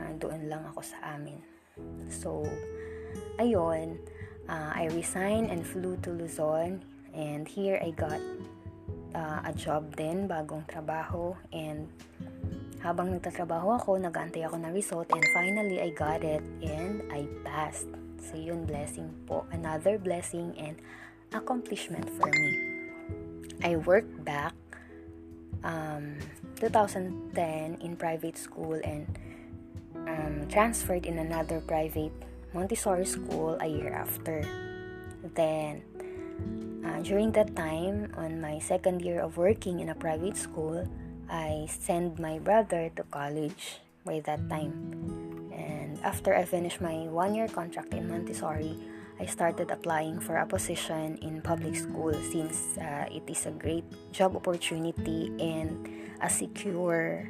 Uh, 0.00 0.12
doon 0.16 0.48
lang 0.48 0.64
ako 0.72 0.80
sa 0.80 1.16
amin. 1.16 1.36
So, 2.08 2.40
ayun, 3.36 4.00
uh, 4.48 4.70
I 4.74 4.88
resigned 4.94 5.50
and 5.50 5.66
flew 5.66 5.96
to 6.02 6.10
Luzon 6.10 6.82
and 7.14 7.46
here 7.48 7.78
I 7.82 7.90
got 7.90 8.20
uh, 9.14 9.40
a 9.44 9.52
job 9.52 9.96
din, 9.96 10.28
bagong 10.28 10.66
trabaho 10.68 11.34
and 11.52 11.88
habang 12.84 13.10
nagtatrabaho 13.10 13.80
ako, 13.80 13.98
nag-aantay 13.98 14.46
ako 14.46 14.62
ng 14.62 14.72
result 14.76 15.08
and 15.10 15.24
finally 15.34 15.82
I 15.82 15.90
got 15.90 16.22
it 16.22 16.44
and 16.62 17.02
I 17.10 17.26
passed. 17.42 17.90
So 18.20 18.38
yun, 18.38 18.66
blessing 18.66 19.10
po. 19.26 19.46
Another 19.50 19.98
blessing 19.98 20.54
and 20.58 20.78
accomplishment 21.34 22.06
for 22.14 22.30
me. 22.30 22.50
I 23.64 23.80
worked 23.82 24.22
back 24.22 24.54
um, 25.64 26.20
2010 26.60 27.80
in 27.80 27.96
private 27.96 28.38
school 28.38 28.78
and 28.84 29.08
um, 30.06 30.46
transferred 30.48 31.06
in 31.06 31.18
another 31.18 31.60
private 31.64 32.12
Montessori 32.56 33.04
school 33.04 33.60
a 33.60 33.68
year 33.68 33.92
after. 33.92 34.40
Then, 35.36 35.84
uh, 36.80 37.04
during 37.04 37.36
that 37.36 37.52
time, 37.52 38.08
on 38.16 38.40
my 38.40 38.56
second 38.58 39.04
year 39.04 39.20
of 39.20 39.36
working 39.36 39.84
in 39.84 39.92
a 39.92 39.94
private 39.94 40.40
school, 40.40 40.88
I 41.28 41.68
sent 41.68 42.16
my 42.16 42.40
brother 42.40 42.88
to 42.96 43.02
college 43.12 43.84
by 44.08 44.24
that 44.24 44.48
time. 44.48 44.72
And 45.52 46.00
after 46.00 46.32
I 46.32 46.48
finished 46.48 46.80
my 46.80 47.04
one 47.12 47.36
year 47.36 47.48
contract 47.52 47.92
in 47.92 48.08
Montessori, 48.08 48.80
I 49.20 49.24
started 49.26 49.70
applying 49.70 50.20
for 50.20 50.36
a 50.36 50.46
position 50.46 51.16
in 51.20 51.40
public 51.40 51.76
school 51.76 52.12
since 52.32 52.76
uh, 52.76 53.08
it 53.12 53.24
is 53.28 53.44
a 53.46 53.52
great 53.52 53.84
job 54.12 54.36
opportunity 54.36 55.32
and 55.40 55.88
a 56.20 56.28
secure 56.28 57.28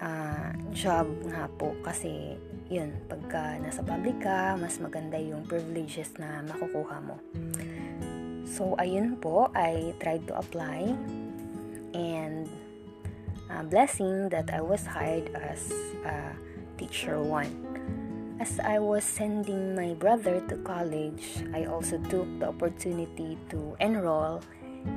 uh, 0.00 0.52
job 0.72 1.08
nga 1.28 1.48
po 1.60 1.76
kasi 1.84 2.40
yun, 2.66 2.90
pagka 3.06 3.62
nasa 3.62 3.82
public 3.82 4.18
ka, 4.22 4.58
mas 4.58 4.82
maganda 4.82 5.14
yung 5.18 5.46
privileges 5.46 6.10
na 6.18 6.42
makukuha 6.42 6.98
mo. 6.98 7.16
So, 8.46 8.74
ayun 8.78 9.18
po, 9.18 9.50
I 9.54 9.94
tried 10.02 10.26
to 10.30 10.38
apply 10.38 10.94
and 11.94 12.46
uh, 13.50 13.62
blessing 13.66 14.28
that 14.30 14.50
I 14.50 14.62
was 14.62 14.86
hired 14.86 15.30
as 15.34 15.70
a 16.06 16.34
teacher 16.78 17.22
one. 17.22 17.50
As 18.36 18.60
I 18.60 18.78
was 18.78 19.04
sending 19.04 19.74
my 19.74 19.96
brother 19.96 20.44
to 20.52 20.56
college, 20.60 21.40
I 21.56 21.64
also 21.64 21.96
took 22.12 22.28
the 22.38 22.52
opportunity 22.52 23.38
to 23.48 23.74
enroll 23.80 24.44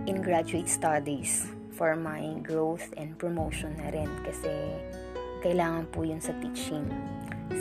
in 0.06 0.22
graduate 0.22 0.68
studies 0.68 1.48
for 1.72 1.96
my 1.96 2.36
growth 2.44 2.92
and 3.00 3.16
promotion 3.16 3.80
na 3.80 3.96
rin 3.96 4.12
kasi 4.28 4.52
kailangan 5.40 5.88
po 5.88 6.04
yun 6.04 6.20
sa 6.20 6.36
teaching. 6.44 6.84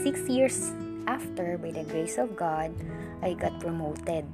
Six 0.05 0.29
years 0.29 0.73
after, 1.07 1.57
by 1.59 1.73
the 1.73 1.85
grace 1.85 2.19
of 2.19 2.37
God, 2.37 2.73
I 3.23 3.33
got 3.35 3.61
promoted. 3.61 4.25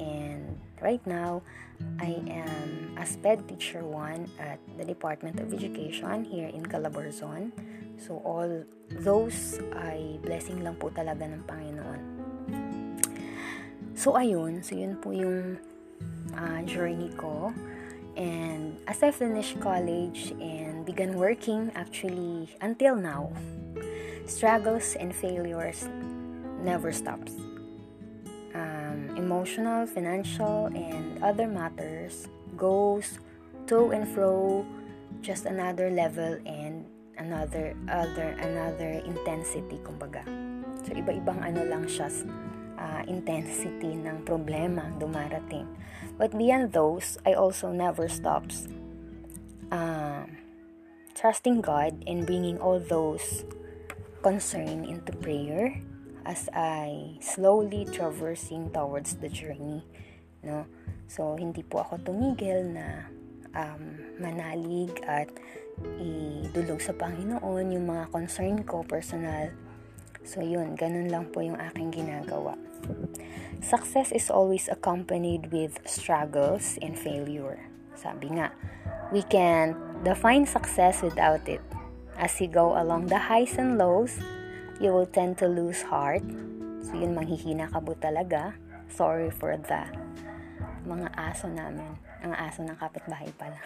And 0.00 0.58
right 0.80 1.04
now, 1.06 1.42
I 2.00 2.16
am 2.28 2.96
a 2.96 3.04
SPED 3.04 3.48
Teacher 3.48 3.84
1 3.84 4.40
at 4.40 4.58
the 4.76 4.84
Department 4.84 5.40
of 5.40 5.52
Education 5.52 6.24
here 6.24 6.48
in 6.48 6.64
Calabarzon. 6.64 7.52
So 8.00 8.20
all 8.24 8.64
those 9.00 9.60
ay 9.76 10.18
blessing 10.24 10.64
lang 10.64 10.76
po 10.80 10.90
talaga 10.90 11.28
ng 11.28 11.42
Panginoon. 11.46 12.00
So 13.94 14.18
ayun, 14.18 14.64
so 14.64 14.74
yun 14.74 14.98
po 14.98 15.14
yung 15.14 15.56
uh, 16.34 16.60
journey 16.66 17.12
ko. 17.14 17.54
And 18.14 18.78
as 18.86 19.02
I 19.02 19.10
finished 19.10 19.58
college 19.58 20.34
and 20.38 20.86
began 20.86 21.18
working 21.18 21.70
actually 21.74 22.50
until 22.60 22.94
now, 22.94 23.30
struggles 24.26 24.96
and 24.96 25.14
failures 25.14 25.88
never 26.62 26.92
stops 26.92 27.36
um, 28.54 29.10
emotional, 29.18 29.86
financial, 29.86 30.70
and 30.72 31.22
other 31.22 31.46
matters 31.46 32.28
goes 32.56 33.18
to 33.66 33.90
and 33.90 34.06
fro 34.08 34.64
just 35.20 35.44
another 35.44 35.90
level 35.90 36.38
and 36.46 36.86
another 37.18 37.74
other 37.90 38.38
another 38.38 39.02
intensity 39.02 39.78
kumbaga. 39.82 40.22
So 40.86 40.94
iba-ibang 40.94 41.42
ano 41.42 41.66
lang 41.66 41.90
siya 41.90 42.08
uh, 42.78 43.02
intensity 43.10 43.98
ng 43.98 44.22
problema 44.22 44.86
ang 44.86 45.02
dumarating. 45.02 45.66
But 46.14 46.36
beyond 46.38 46.70
those, 46.70 47.18
I 47.26 47.34
also 47.34 47.74
never 47.74 48.06
stops 48.06 48.70
um, 49.74 50.38
trusting 51.18 51.62
God 51.64 52.04
and 52.06 52.22
bringing 52.22 52.62
all 52.62 52.78
those 52.78 53.42
concern 54.24 54.88
into 54.88 55.12
prayer 55.20 55.76
as 56.24 56.48
I 56.56 57.20
slowly 57.20 57.84
traversing 57.84 58.72
towards 58.72 59.20
the 59.20 59.28
journey, 59.28 59.84
no? 60.40 60.64
So, 61.04 61.36
hindi 61.36 61.60
po 61.60 61.84
ako 61.84 62.00
tumigil 62.00 62.72
na 62.72 63.04
um, 63.52 64.00
manalig 64.16 64.96
at 65.04 65.28
idulog 66.00 66.80
sa 66.80 66.96
Panginoon 66.96 67.76
yung 67.76 67.84
mga 67.84 68.08
concern 68.08 68.64
ko, 68.64 68.80
personal. 68.80 69.52
So, 70.24 70.40
yun, 70.40 70.72
ganun 70.80 71.12
lang 71.12 71.28
po 71.28 71.44
yung 71.44 71.60
aking 71.60 71.92
ginagawa. 71.92 72.56
Success 73.60 74.08
is 74.16 74.32
always 74.32 74.72
accompanied 74.72 75.52
with 75.52 75.76
struggles 75.84 76.80
and 76.80 76.96
failure. 76.96 77.60
Sabi 77.92 78.32
nga, 78.40 78.56
we 79.12 79.20
can 79.28 79.76
define 80.00 80.48
success 80.48 81.04
without 81.04 81.44
it. 81.44 81.60
As 82.16 82.40
you 82.40 82.46
go 82.46 82.78
along 82.78 83.06
the 83.10 83.18
highs 83.18 83.58
and 83.58 83.78
lows, 83.78 84.18
you 84.80 84.90
will 84.92 85.06
tend 85.06 85.38
to 85.38 85.46
lose 85.46 85.82
heart. 85.82 86.22
So, 86.86 86.94
yun, 86.94 87.14
manghihina 87.14 87.70
ka 87.70 87.80
po 87.82 87.98
talaga. 87.98 88.54
Sorry 88.90 89.30
for 89.30 89.56
the 89.58 89.82
mga 90.86 91.08
aso 91.16 91.50
namin. 91.50 91.98
Ang 92.22 92.32
aso 92.36 92.62
ng 92.62 92.76
kapitbahay 92.78 93.32
pala. 93.34 93.58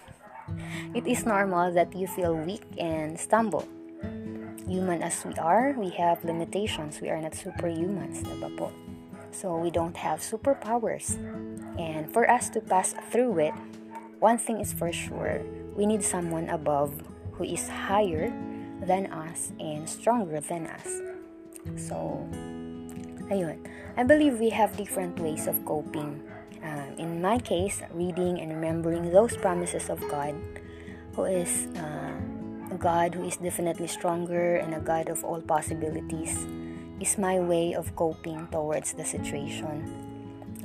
It 0.99 1.05
is 1.05 1.29
normal 1.29 1.77
that 1.77 1.93
you 1.93 2.09
feel 2.09 2.33
weak 2.33 2.65
and 2.81 3.21
stumble. 3.21 3.69
Human 4.65 5.01
as 5.05 5.25
we 5.25 5.37
are, 5.41 5.73
we 5.77 5.93
have 5.97 6.25
limitations. 6.25 7.01
We 7.01 7.09
are 7.09 7.21
not 7.21 7.33
superhumans, 7.33 8.25
diba 8.25 8.53
po? 8.57 8.73
So, 9.33 9.57
we 9.57 9.69
don't 9.69 9.97
have 9.97 10.25
superpowers. 10.25 11.21
And 11.77 12.09
for 12.09 12.29
us 12.29 12.49
to 12.57 12.61
pass 12.65 12.97
through 13.13 13.53
it, 13.53 13.57
one 14.21 14.37
thing 14.37 14.61
is 14.61 14.73
for 14.73 14.93
sure, 14.93 15.45
we 15.77 15.87
need 15.87 16.03
someone 16.03 16.49
above 16.49 16.97
who 17.38 17.44
is 17.44 17.68
higher 17.68 18.35
than 18.83 19.07
us 19.14 19.53
and 19.59 19.88
stronger 19.88 20.40
than 20.40 20.66
us. 20.66 20.87
So, 21.79 22.27
ayun. 23.31 23.62
I 23.96 24.03
believe 24.03 24.38
we 24.38 24.51
have 24.51 24.77
different 24.77 25.18
ways 25.18 25.46
of 25.46 25.64
coping. 25.64 26.22
Uh, 26.62 26.90
in 26.98 27.22
my 27.22 27.38
case, 27.38 27.83
reading 27.94 28.40
and 28.40 28.51
remembering 28.51 29.11
those 29.11 29.37
promises 29.37 29.90
of 29.90 30.03
God, 30.11 30.35
who 31.14 31.24
is 31.24 31.66
uh, 31.79 32.14
a 32.70 32.79
God 32.79 33.14
who 33.14 33.24
is 33.24 33.37
definitely 33.37 33.87
stronger 33.87 34.57
and 34.57 34.74
a 34.74 34.81
God 34.81 35.09
of 35.09 35.24
all 35.24 35.40
possibilities, 35.40 36.46
is 37.01 37.18
my 37.18 37.38
way 37.38 37.74
of 37.74 37.94
coping 37.94 38.46
towards 38.51 38.92
the 38.92 39.05
situation. 39.05 39.83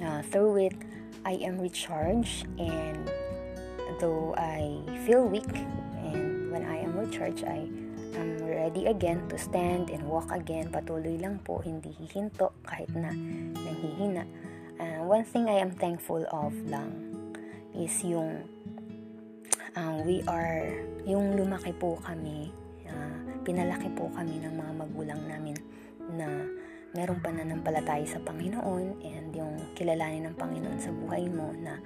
Uh, 0.01 0.21
through 0.23 0.57
it, 0.57 0.77
I 1.25 1.33
am 1.41 1.57
recharged, 1.57 2.45
and 2.59 3.09
though 3.99 4.33
I 4.37 4.81
feel 5.05 5.25
weak, 5.25 5.53
recharged, 7.13 7.45
I 7.45 7.69
I'm 8.13 8.37
ready 8.45 8.85
again 8.85 9.25
to 9.29 9.37
stand 9.37 9.89
and 9.89 10.05
walk 10.05 10.29
again. 10.33 10.69
Patuloy 10.69 11.17
lang 11.21 11.41
po, 11.45 11.61
hindi 11.61 11.93
hihinto 11.93 12.53
kahit 12.65 12.89
na 12.93 13.09
nanghihina. 13.57 14.25
Uh, 14.77 15.01
one 15.05 15.25
thing 15.25 15.49
I 15.49 15.61
am 15.61 15.73
thankful 15.73 16.25
of 16.29 16.53
lang 16.69 16.93
is 17.73 17.93
yung 18.05 18.45
uh, 19.77 19.97
we 20.05 20.21
are, 20.29 20.69
yung 21.05 21.37
lumaki 21.37 21.73
po 21.77 21.97
kami, 22.05 22.53
uh, 22.85 23.17
pinalaki 23.41 23.89
po 23.97 24.09
kami 24.13 24.41
ng 24.41 24.53
mga 24.57 24.71
magulang 24.77 25.21
namin 25.25 25.57
na 26.13 26.29
meron 26.93 27.17
pananampalataya 27.17 28.05
sa 28.05 28.21
Panginoon 28.21 29.01
and 29.01 29.33
yung 29.33 29.57
kilalanin 29.73 30.29
ng 30.29 30.37
Panginoon 30.37 30.77
sa 30.77 30.93
buhay 30.93 31.25
mo 31.33 31.49
na 31.57 31.81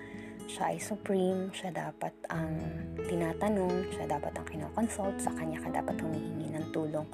siya 0.48 0.72
ay 0.74 0.80
supreme, 0.80 1.52
siya 1.52 1.76
dapat 1.76 2.16
ang 2.32 2.56
tinatanong, 3.06 3.92
siya 3.92 4.08
dapat 4.08 4.32
ang 4.40 4.48
kinoconsult, 4.48 5.20
sa 5.20 5.36
kanya 5.36 5.60
ka 5.60 5.70
dapat 5.70 6.00
humihingi 6.00 6.56
ng 6.56 6.72
tulong. 6.72 7.06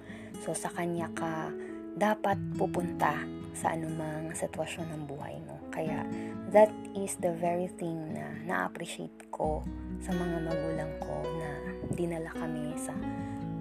So, 0.45 0.53
sa 0.53 0.69
kanya 0.69 1.09
ka 1.17 1.49
dapat 1.97 2.37
pupunta 2.57 3.17
sa 3.53 3.73
anumang 3.73 4.33
sitwasyon 4.33 4.85
ng 4.93 5.01
buhay 5.09 5.37
mo. 5.49 5.57
Kaya, 5.73 6.05
that 6.53 6.69
is 6.93 7.17
the 7.21 7.33
very 7.37 7.69
thing 7.81 8.13
na 8.13 8.37
na-appreciate 8.45 9.29
ko 9.33 9.65
sa 10.01 10.13
mga 10.13 10.37
magulang 10.45 10.93
ko 11.01 11.13
na 11.41 11.49
dinala 11.93 12.29
kami 12.37 12.77
sa 12.77 12.93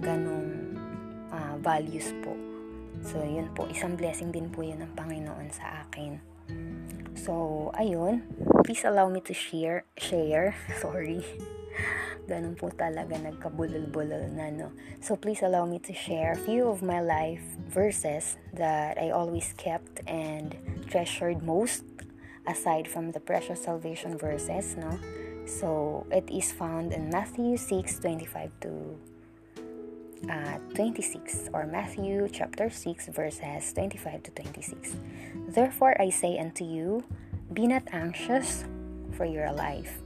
ganong 0.05 0.77
uh, 1.33 1.57
values 1.61 2.13
po. 2.21 2.37
So, 3.05 3.25
yun 3.25 3.49
po, 3.57 3.69
isang 3.73 3.97
blessing 3.97 4.33
din 4.33 4.53
po 4.53 4.61
yun 4.61 4.85
ng 4.85 4.93
Panginoon 4.93 5.49
sa 5.49 5.89
akin. 5.89 6.32
So, 7.23 7.71
ayun, 7.79 8.27
please 8.67 8.83
allow 8.83 9.07
me 9.07 9.23
to 9.23 9.31
share, 9.31 9.87
share, 9.95 10.59
sorry. 10.83 11.23
Ganun 12.27 12.59
po 12.59 12.67
talaga 12.75 13.15
nagkabulol-bulol 13.15 14.35
na, 14.35 14.51
no? 14.51 14.75
So, 14.99 15.15
please 15.15 15.39
allow 15.47 15.63
me 15.63 15.79
to 15.87 15.95
share 15.95 16.35
a 16.35 16.41
few 16.43 16.67
of 16.67 16.83
my 16.83 16.99
life 16.99 17.47
verses 17.71 18.43
that 18.59 18.99
I 18.99 19.15
always 19.15 19.55
kept 19.55 20.03
and 20.11 20.59
treasured 20.91 21.47
most 21.47 21.87
aside 22.51 22.91
from 22.91 23.15
the 23.15 23.23
precious 23.23 23.63
salvation 23.63 24.19
verses, 24.19 24.75
no? 24.75 24.91
So, 25.47 26.03
it 26.11 26.27
is 26.27 26.51
found 26.51 26.91
in 26.91 27.07
Matthew 27.07 27.55
6, 27.55 28.03
25 28.03 28.51
to 28.67 28.99
uh, 30.31 30.59
26 30.75 31.51
or 31.53 31.67
Matthew 31.67 32.29
chapter 32.31 32.71
6 32.71 33.09
verses 33.09 33.73
25 33.73 34.23
to 34.23 34.31
26. 34.31 34.97
Therefore 35.49 36.01
I 36.01 36.11
say 36.11 36.39
unto 36.39 36.65
you, 36.65 37.05
be 37.53 37.67
not 37.67 37.83
anxious 37.93 38.65
for 39.17 39.25
your 39.25 39.53
life, 39.53 39.99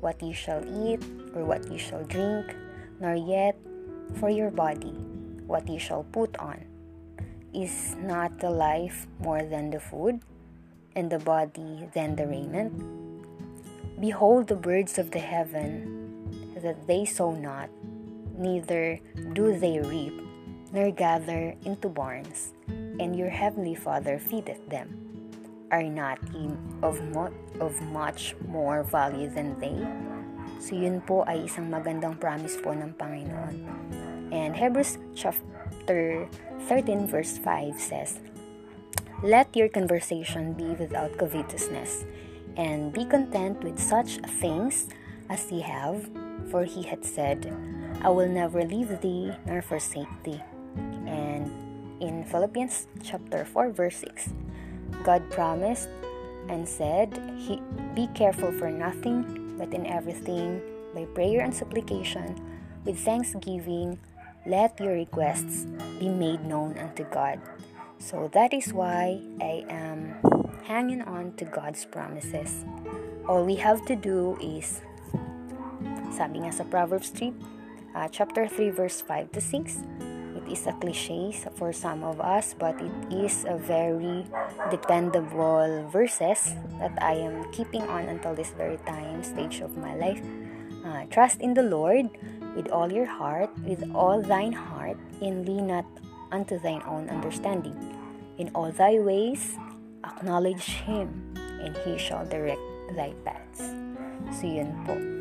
what 0.00 0.22
you 0.22 0.32
shall 0.32 0.64
eat 0.64 1.02
or 1.34 1.44
what 1.44 1.70
you 1.70 1.78
shall 1.78 2.02
drink, 2.04 2.54
nor 3.00 3.14
yet 3.14 3.56
for 4.18 4.30
your 4.30 4.50
body, 4.50 4.92
what 5.46 5.68
you 5.68 5.78
shall 5.78 6.04
put 6.12 6.36
on. 6.38 6.64
Is 7.54 7.96
not 7.96 8.40
the 8.40 8.50
life 8.50 9.06
more 9.20 9.42
than 9.42 9.70
the 9.70 9.80
food, 9.80 10.20
and 10.94 11.10
the 11.10 11.18
body 11.18 11.88
than 11.94 12.16
the 12.16 12.26
raiment? 12.26 12.72
Behold 14.00 14.48
the 14.48 14.56
birds 14.56 14.98
of 14.98 15.10
the 15.10 15.18
heaven, 15.18 16.52
that 16.62 16.86
they 16.86 17.04
sow 17.04 17.32
not, 17.32 17.70
neither 18.38 19.02
do 19.34 19.58
they 19.58 19.82
reap, 19.82 20.14
nor 20.72 20.90
gather 20.90 21.54
into 21.66 21.88
barns, 21.90 22.54
and 23.02 23.18
your 23.18 23.28
heavenly 23.28 23.74
Father 23.74 24.18
feedeth 24.18 24.62
them. 24.70 24.94
Are 25.70 25.82
not 25.82 26.16
ye 26.32 26.48
of, 26.80 26.96
mo- 27.12 27.34
of 27.60 27.76
much 27.92 28.34
more 28.48 28.82
value 28.82 29.28
than 29.28 29.58
they? 29.60 29.76
So 30.58 30.74
yun 30.74 31.04
po 31.04 31.28
ay 31.28 31.44
isang 31.44 31.68
magandang 31.68 32.16
promise 32.16 32.56
po 32.56 32.72
ng 32.72 32.96
Panginoon. 32.96 33.56
And 34.32 34.56
Hebrews 34.56 34.96
chapter 35.12 36.24
13 36.66 37.06
verse 37.06 37.36
5 37.36 37.76
says, 37.76 38.18
Let 39.20 39.52
your 39.52 39.68
conversation 39.68 40.54
be 40.54 40.72
without 40.78 41.18
covetousness, 41.18 42.06
and 42.56 42.92
be 42.92 43.04
content 43.04 43.60
with 43.62 43.78
such 43.78 44.22
things 44.40 44.88
as 45.28 45.50
ye 45.52 45.60
have, 45.60 46.08
for 46.50 46.64
he 46.64 46.82
had 46.82 47.04
said, 47.04 47.50
I 48.02 48.10
will 48.10 48.28
never 48.28 48.62
leave 48.64 49.00
thee 49.00 49.32
nor 49.46 49.62
forsake 49.62 50.10
thee. 50.22 50.40
And 51.06 51.50
in 52.00 52.24
Philippians 52.24 52.86
chapter 53.02 53.44
4 53.44 53.70
verse 53.70 53.96
6, 53.96 54.30
God 55.02 55.22
promised 55.30 55.88
and 56.48 56.68
said, 56.68 57.12
he, 57.36 57.60
Be 57.94 58.06
careful 58.14 58.52
for 58.52 58.70
nothing, 58.70 59.56
but 59.58 59.74
in 59.74 59.86
everything, 59.86 60.62
by 60.94 61.04
prayer 61.14 61.42
and 61.42 61.54
supplication, 61.54 62.38
with 62.84 62.98
thanksgiving, 63.00 63.98
let 64.46 64.78
your 64.80 64.94
requests 64.94 65.66
be 65.98 66.08
made 66.08 66.44
known 66.46 66.78
unto 66.78 67.04
God. 67.04 67.40
So 67.98 68.30
that 68.32 68.54
is 68.54 68.72
why 68.72 69.20
I 69.42 69.66
am 69.68 70.14
hanging 70.64 71.02
on 71.02 71.34
to 71.36 71.44
God's 71.44 71.84
promises. 71.84 72.64
All 73.28 73.44
we 73.44 73.56
have 73.56 73.84
to 73.86 73.96
do 73.96 74.38
is, 74.40 74.80
sabi 76.14 76.46
nga 76.46 76.52
sa 76.54 76.64
Proverbs 76.64 77.10
3, 77.10 77.57
uh, 77.98 78.06
chapter 78.06 78.46
3 78.46 78.70
verse 78.70 79.02
5 79.02 79.32
to 79.34 79.40
6 79.42 79.82
it 80.38 80.46
is 80.46 80.66
a 80.70 80.74
cliche 80.78 81.34
for 81.58 81.74
some 81.74 82.06
of 82.06 82.22
us 82.22 82.54
but 82.54 82.78
it 82.78 82.94
is 83.10 83.42
a 83.50 83.58
very 83.58 84.22
dependable 84.70 85.82
verses 85.90 86.54
that 86.78 86.94
i 87.02 87.18
am 87.18 87.42
keeping 87.50 87.82
on 87.90 88.06
until 88.06 88.34
this 88.38 88.54
very 88.54 88.78
time 88.86 89.22
stage 89.26 89.60
of 89.60 89.76
my 89.76 89.98
life. 89.98 90.22
Uh, 90.86 91.04
trust 91.10 91.42
in 91.42 91.52
the 91.54 91.62
lord 91.62 92.06
with 92.54 92.70
all 92.70 92.86
your 92.86 93.04
heart 93.04 93.50
with 93.66 93.82
all 93.94 94.22
thine 94.22 94.52
heart 94.52 94.96
and 95.20 95.42
lean 95.42 95.66
not 95.66 95.84
unto 96.30 96.58
thine 96.60 96.82
own 96.86 97.10
understanding. 97.10 97.74
In 98.38 98.48
all 98.54 98.70
thy 98.70 99.00
ways 99.02 99.58
acknowledge 100.04 100.86
him 100.86 101.34
and 101.34 101.76
he 101.82 101.98
shall 101.98 102.24
direct 102.24 102.62
thy 102.94 103.12
paths. 103.26 103.74
So 104.30 104.46
yun 104.46 104.70
po 104.86 105.17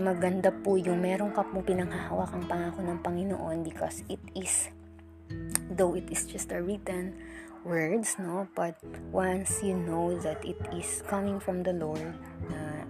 maganda 0.00 0.50
po 0.50 0.74
yung 0.80 1.02
meron 1.02 1.30
ka 1.30 1.46
pong 1.46 1.62
pinanghahawak 1.62 2.30
ang 2.34 2.44
pangako 2.46 2.80
ng 2.82 2.98
Panginoon 3.04 3.62
because 3.62 4.02
it 4.10 4.20
is 4.34 4.70
though 5.70 5.96
it 5.96 6.06
is 6.10 6.26
just 6.28 6.52
a 6.52 6.60
written 6.60 7.16
words 7.64 8.20
no? 8.20 8.46
But 8.52 8.78
once 9.10 9.64
you 9.64 9.74
know 9.74 10.16
that 10.20 10.44
it 10.44 10.60
is 10.74 11.00
coming 11.08 11.40
from 11.40 11.64
the 11.64 11.72
Lord 11.72 12.14
na 12.50 12.84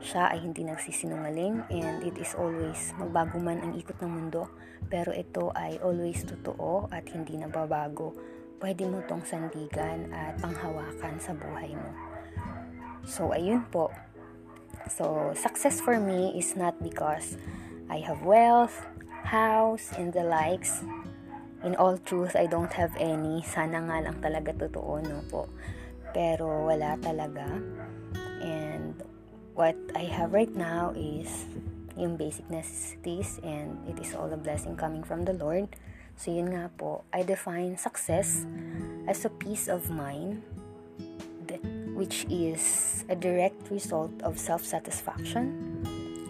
siya 0.00 0.32
ay 0.32 0.40
hindi 0.40 0.64
nagsisinungaling 0.64 1.68
and 1.68 2.00
it 2.00 2.16
is 2.16 2.32
always 2.38 2.96
magbago 2.96 3.36
man 3.36 3.60
ang 3.60 3.76
ikot 3.76 4.00
ng 4.00 4.08
mundo 4.08 4.48
pero 4.88 5.12
ito 5.12 5.52
ay 5.52 5.76
always 5.84 6.24
totoo 6.24 6.88
at 6.88 7.04
hindi 7.12 7.36
nababago 7.36 8.16
pwede 8.60 8.88
mo 8.88 9.04
tong 9.04 9.24
sandigan 9.24 10.08
at 10.12 10.36
panghawakan 10.40 11.16
sa 11.16 11.32
buhay 11.32 11.72
mo. 11.72 11.90
So 13.04 13.32
ayun 13.32 13.64
po 13.72 13.88
So, 14.88 15.32
success 15.36 15.80
for 15.80 16.00
me 16.00 16.32
is 16.38 16.56
not 16.56 16.80
because 16.82 17.36
I 17.90 17.98
have 18.06 18.22
wealth, 18.22 18.86
house, 19.26 19.92
and 19.98 20.12
the 20.12 20.24
likes. 20.24 20.80
In 21.64 21.76
all 21.76 21.98
truth, 21.98 22.36
I 22.36 22.46
don't 22.46 22.72
have 22.72 22.96
any. 22.96 23.44
Sana 23.44 23.84
nga 23.84 24.00
lang 24.00 24.16
talaga 24.24 24.56
totoo, 24.56 25.04
no 25.04 25.20
po. 25.28 25.50
Pero 26.16 26.64
wala 26.70 26.96
talaga. 26.96 27.44
And 28.40 28.96
what 29.52 29.76
I 29.92 30.08
have 30.08 30.32
right 30.32 30.52
now 30.56 30.96
is 30.96 31.28
yung 32.00 32.16
basic 32.16 32.48
necessities 32.48 33.36
and 33.44 33.76
it 33.84 34.00
is 34.00 34.16
all 34.16 34.32
a 34.32 34.40
blessing 34.40 34.72
coming 34.76 35.04
from 35.04 35.28
the 35.28 35.36
Lord. 35.36 35.68
So 36.16 36.32
yun 36.32 36.56
nga 36.56 36.72
po, 36.72 37.04
I 37.12 37.22
define 37.22 37.76
success 37.76 38.48
as 39.04 39.24
a 39.24 39.32
peace 39.32 39.68
of 39.68 39.92
mind 39.92 40.40
which 42.00 42.24
is 42.32 43.04
a 43.12 43.14
direct 43.14 43.68
result 43.68 44.08
of 44.24 44.40
self 44.40 44.64
satisfaction 44.64 45.52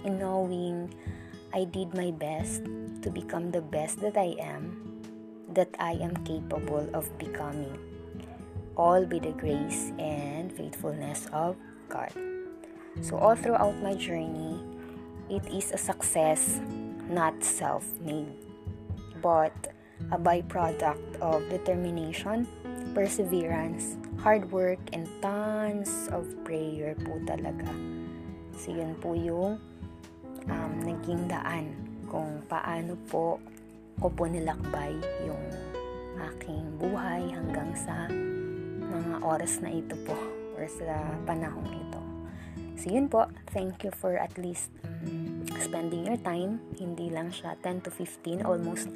in 0.03 0.19
knowing 0.19 0.91
I 1.55 1.63
did 1.63 1.95
my 1.95 2.11
best 2.11 2.67
to 3.07 3.09
become 3.09 3.55
the 3.55 3.63
best 3.63 4.03
that 4.03 4.19
I 4.19 4.35
am, 4.43 4.75
that 5.55 5.71
I 5.79 5.95
am 6.03 6.19
capable 6.27 6.91
of 6.91 7.07
becoming, 7.23 7.79
all 8.75 9.07
by 9.07 9.23
the 9.23 9.31
grace 9.31 9.95
and 9.95 10.51
faithfulness 10.51 11.31
of 11.31 11.55
God. 11.87 12.11
So, 12.99 13.15
all 13.15 13.39
throughout 13.39 13.79
my 13.79 13.95
journey, 13.95 14.59
it 15.31 15.47
is 15.55 15.71
a 15.71 15.79
success 15.79 16.59
not 17.07 17.47
self 17.47 17.87
made, 18.03 18.35
but 19.23 19.55
a 20.11 20.19
byproduct 20.19 21.23
of 21.23 21.47
determination, 21.47 22.51
perseverance, 22.93 23.97
hard 24.21 24.51
work, 24.51 24.81
and 24.93 25.09
tons 25.23 26.11
of 26.13 26.27
prayer 26.45 26.95
po 27.01 27.19
talaga. 27.25 27.69
So, 28.59 28.75
yun 28.75 28.99
po 28.99 29.17
yung 29.17 29.57
um, 30.51 30.73
naging 30.83 31.31
daan 31.31 31.73
kung 32.11 32.43
paano 32.51 32.99
po 33.09 33.39
ko 34.01 34.09
po 34.09 34.25
nilakbay 34.25 34.97
yung 35.29 35.47
aking 36.33 36.65
buhay 36.81 37.29
hanggang 37.31 37.71
sa 37.77 38.09
mga 38.91 39.21
oras 39.21 39.61
na 39.61 39.71
ito 39.71 39.93
po 40.09 40.17
or 40.57 40.65
sa 40.67 41.17
panahong 41.29 41.69
ito. 41.69 42.01
So, 42.81 42.89
yun 42.89 43.13
po. 43.13 43.29
Thank 43.53 43.85
you 43.85 43.93
for 43.93 44.17
at 44.17 44.33
least 44.41 44.73
um, 44.85 45.45
spending 45.61 46.09
your 46.09 46.17
time. 46.21 46.65
Hindi 46.81 47.13
lang 47.13 47.29
siya 47.29 47.57
10 47.61 47.85
to 47.85 47.91
15, 47.93 48.41
almost 48.49 48.89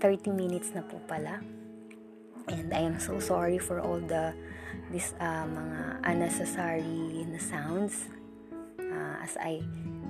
30 0.00 0.32
minutes 0.32 0.72
na 0.72 0.80
po 0.80 0.96
pala. 1.04 1.44
And 2.48 2.72
I 2.72 2.80
am 2.86 2.98
so 3.00 3.18
sorry 3.18 3.58
for 3.58 3.80
all 3.80 3.98
the 3.98 4.34
this 4.90 5.14
uh, 5.18 5.46
mga 5.46 5.80
unnecessary 6.06 7.26
na 7.26 7.38
sounds. 7.42 8.06
Uh, 8.78 9.16
as 9.22 9.34
I 9.42 9.62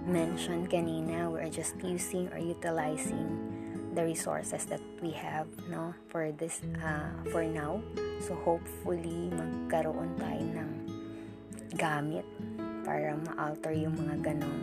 mentioned 0.05 0.68
kanina, 0.68 1.33
we're 1.33 1.49
just 1.49 1.75
using 1.81 2.29
or 2.31 2.38
utilizing 2.38 3.57
the 3.96 4.05
resources 4.05 4.68
that 4.68 4.85
we 5.01 5.11
have 5.16 5.49
no 5.72 5.96
for 6.12 6.29
this 6.37 6.61
uh, 6.85 7.09
for 7.33 7.42
now. 7.49 7.81
So 8.20 8.37
hopefully 8.44 9.33
magkaroon 9.33 10.20
tayo 10.20 10.44
ng 10.44 10.70
gamit 11.81 12.29
para 12.85 13.16
ma-alter 13.16 13.72
yung 13.72 13.96
mga 13.96 14.37
ganong 14.37 14.61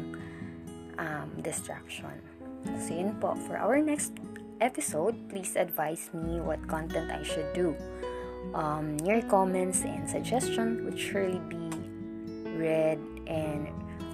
um, 1.02 1.28
distraction. 1.42 2.14
So 2.80 2.96
yun 2.96 3.18
po, 3.20 3.36
for 3.50 3.60
our 3.60 3.82
next 3.82 4.16
episode, 4.64 5.20
please 5.28 5.60
advise 5.60 6.10
me 6.16 6.40
what 6.40 6.64
content 6.68 7.12
I 7.12 7.22
should 7.22 7.52
do. 7.52 7.76
Um, 8.56 8.96
your 9.04 9.22
comments 9.28 9.84
and 9.84 10.08
suggestion 10.08 10.86
would 10.86 10.98
surely 10.98 11.44
be 11.52 11.68
read 12.56 13.00
and 13.28 13.68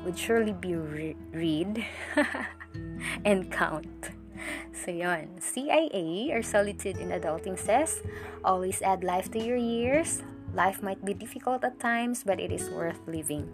would 0.03 0.17
surely 0.17 0.53
be 0.53 0.75
re- 0.75 1.17
read 1.31 1.85
and 3.25 3.51
count. 3.51 4.09
So 4.73 4.91
yun, 4.91 5.37
CIA 5.39 6.31
or 6.33 6.41
Solitude 6.41 6.97
in 6.97 7.09
Adulting 7.09 7.59
says, 7.59 8.01
always 8.43 8.81
add 8.81 9.03
life 9.03 9.29
to 9.31 9.39
your 9.39 9.57
years. 9.57 10.23
Life 10.53 10.81
might 10.81 11.03
be 11.05 11.13
difficult 11.13 11.63
at 11.63 11.79
times, 11.79 12.23
but 12.23 12.39
it 12.39 12.51
is 12.51 12.69
worth 12.71 12.99
living. 13.05 13.45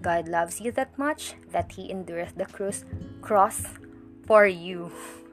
God 0.00 0.28
loves 0.28 0.60
you 0.60 0.72
that 0.72 0.96
much 0.96 1.34
that 1.52 1.72
He 1.72 1.90
endureth 1.90 2.36
the 2.38 2.46
cross 3.20 3.64
for 4.24 4.46
you. 4.46 4.90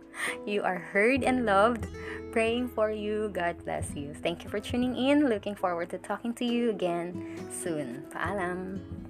You 0.46 0.64
are 0.64 0.78
heard 0.78 1.24
and 1.24 1.46
loved. 1.46 1.88
Praying 2.32 2.68
for 2.70 2.92
you. 2.92 3.30
God 3.34 3.64
bless 3.64 3.96
you. 3.96 4.14
Thank 4.14 4.44
you 4.44 4.50
for 4.50 4.60
tuning 4.60 4.96
in. 4.98 5.30
Looking 5.30 5.56
forward 5.56 5.90
to 5.92 5.98
talking 5.98 6.34
to 6.36 6.46
you 6.46 6.70
again 6.70 7.48
soon. 7.52 8.06
Paalam. 8.12 9.05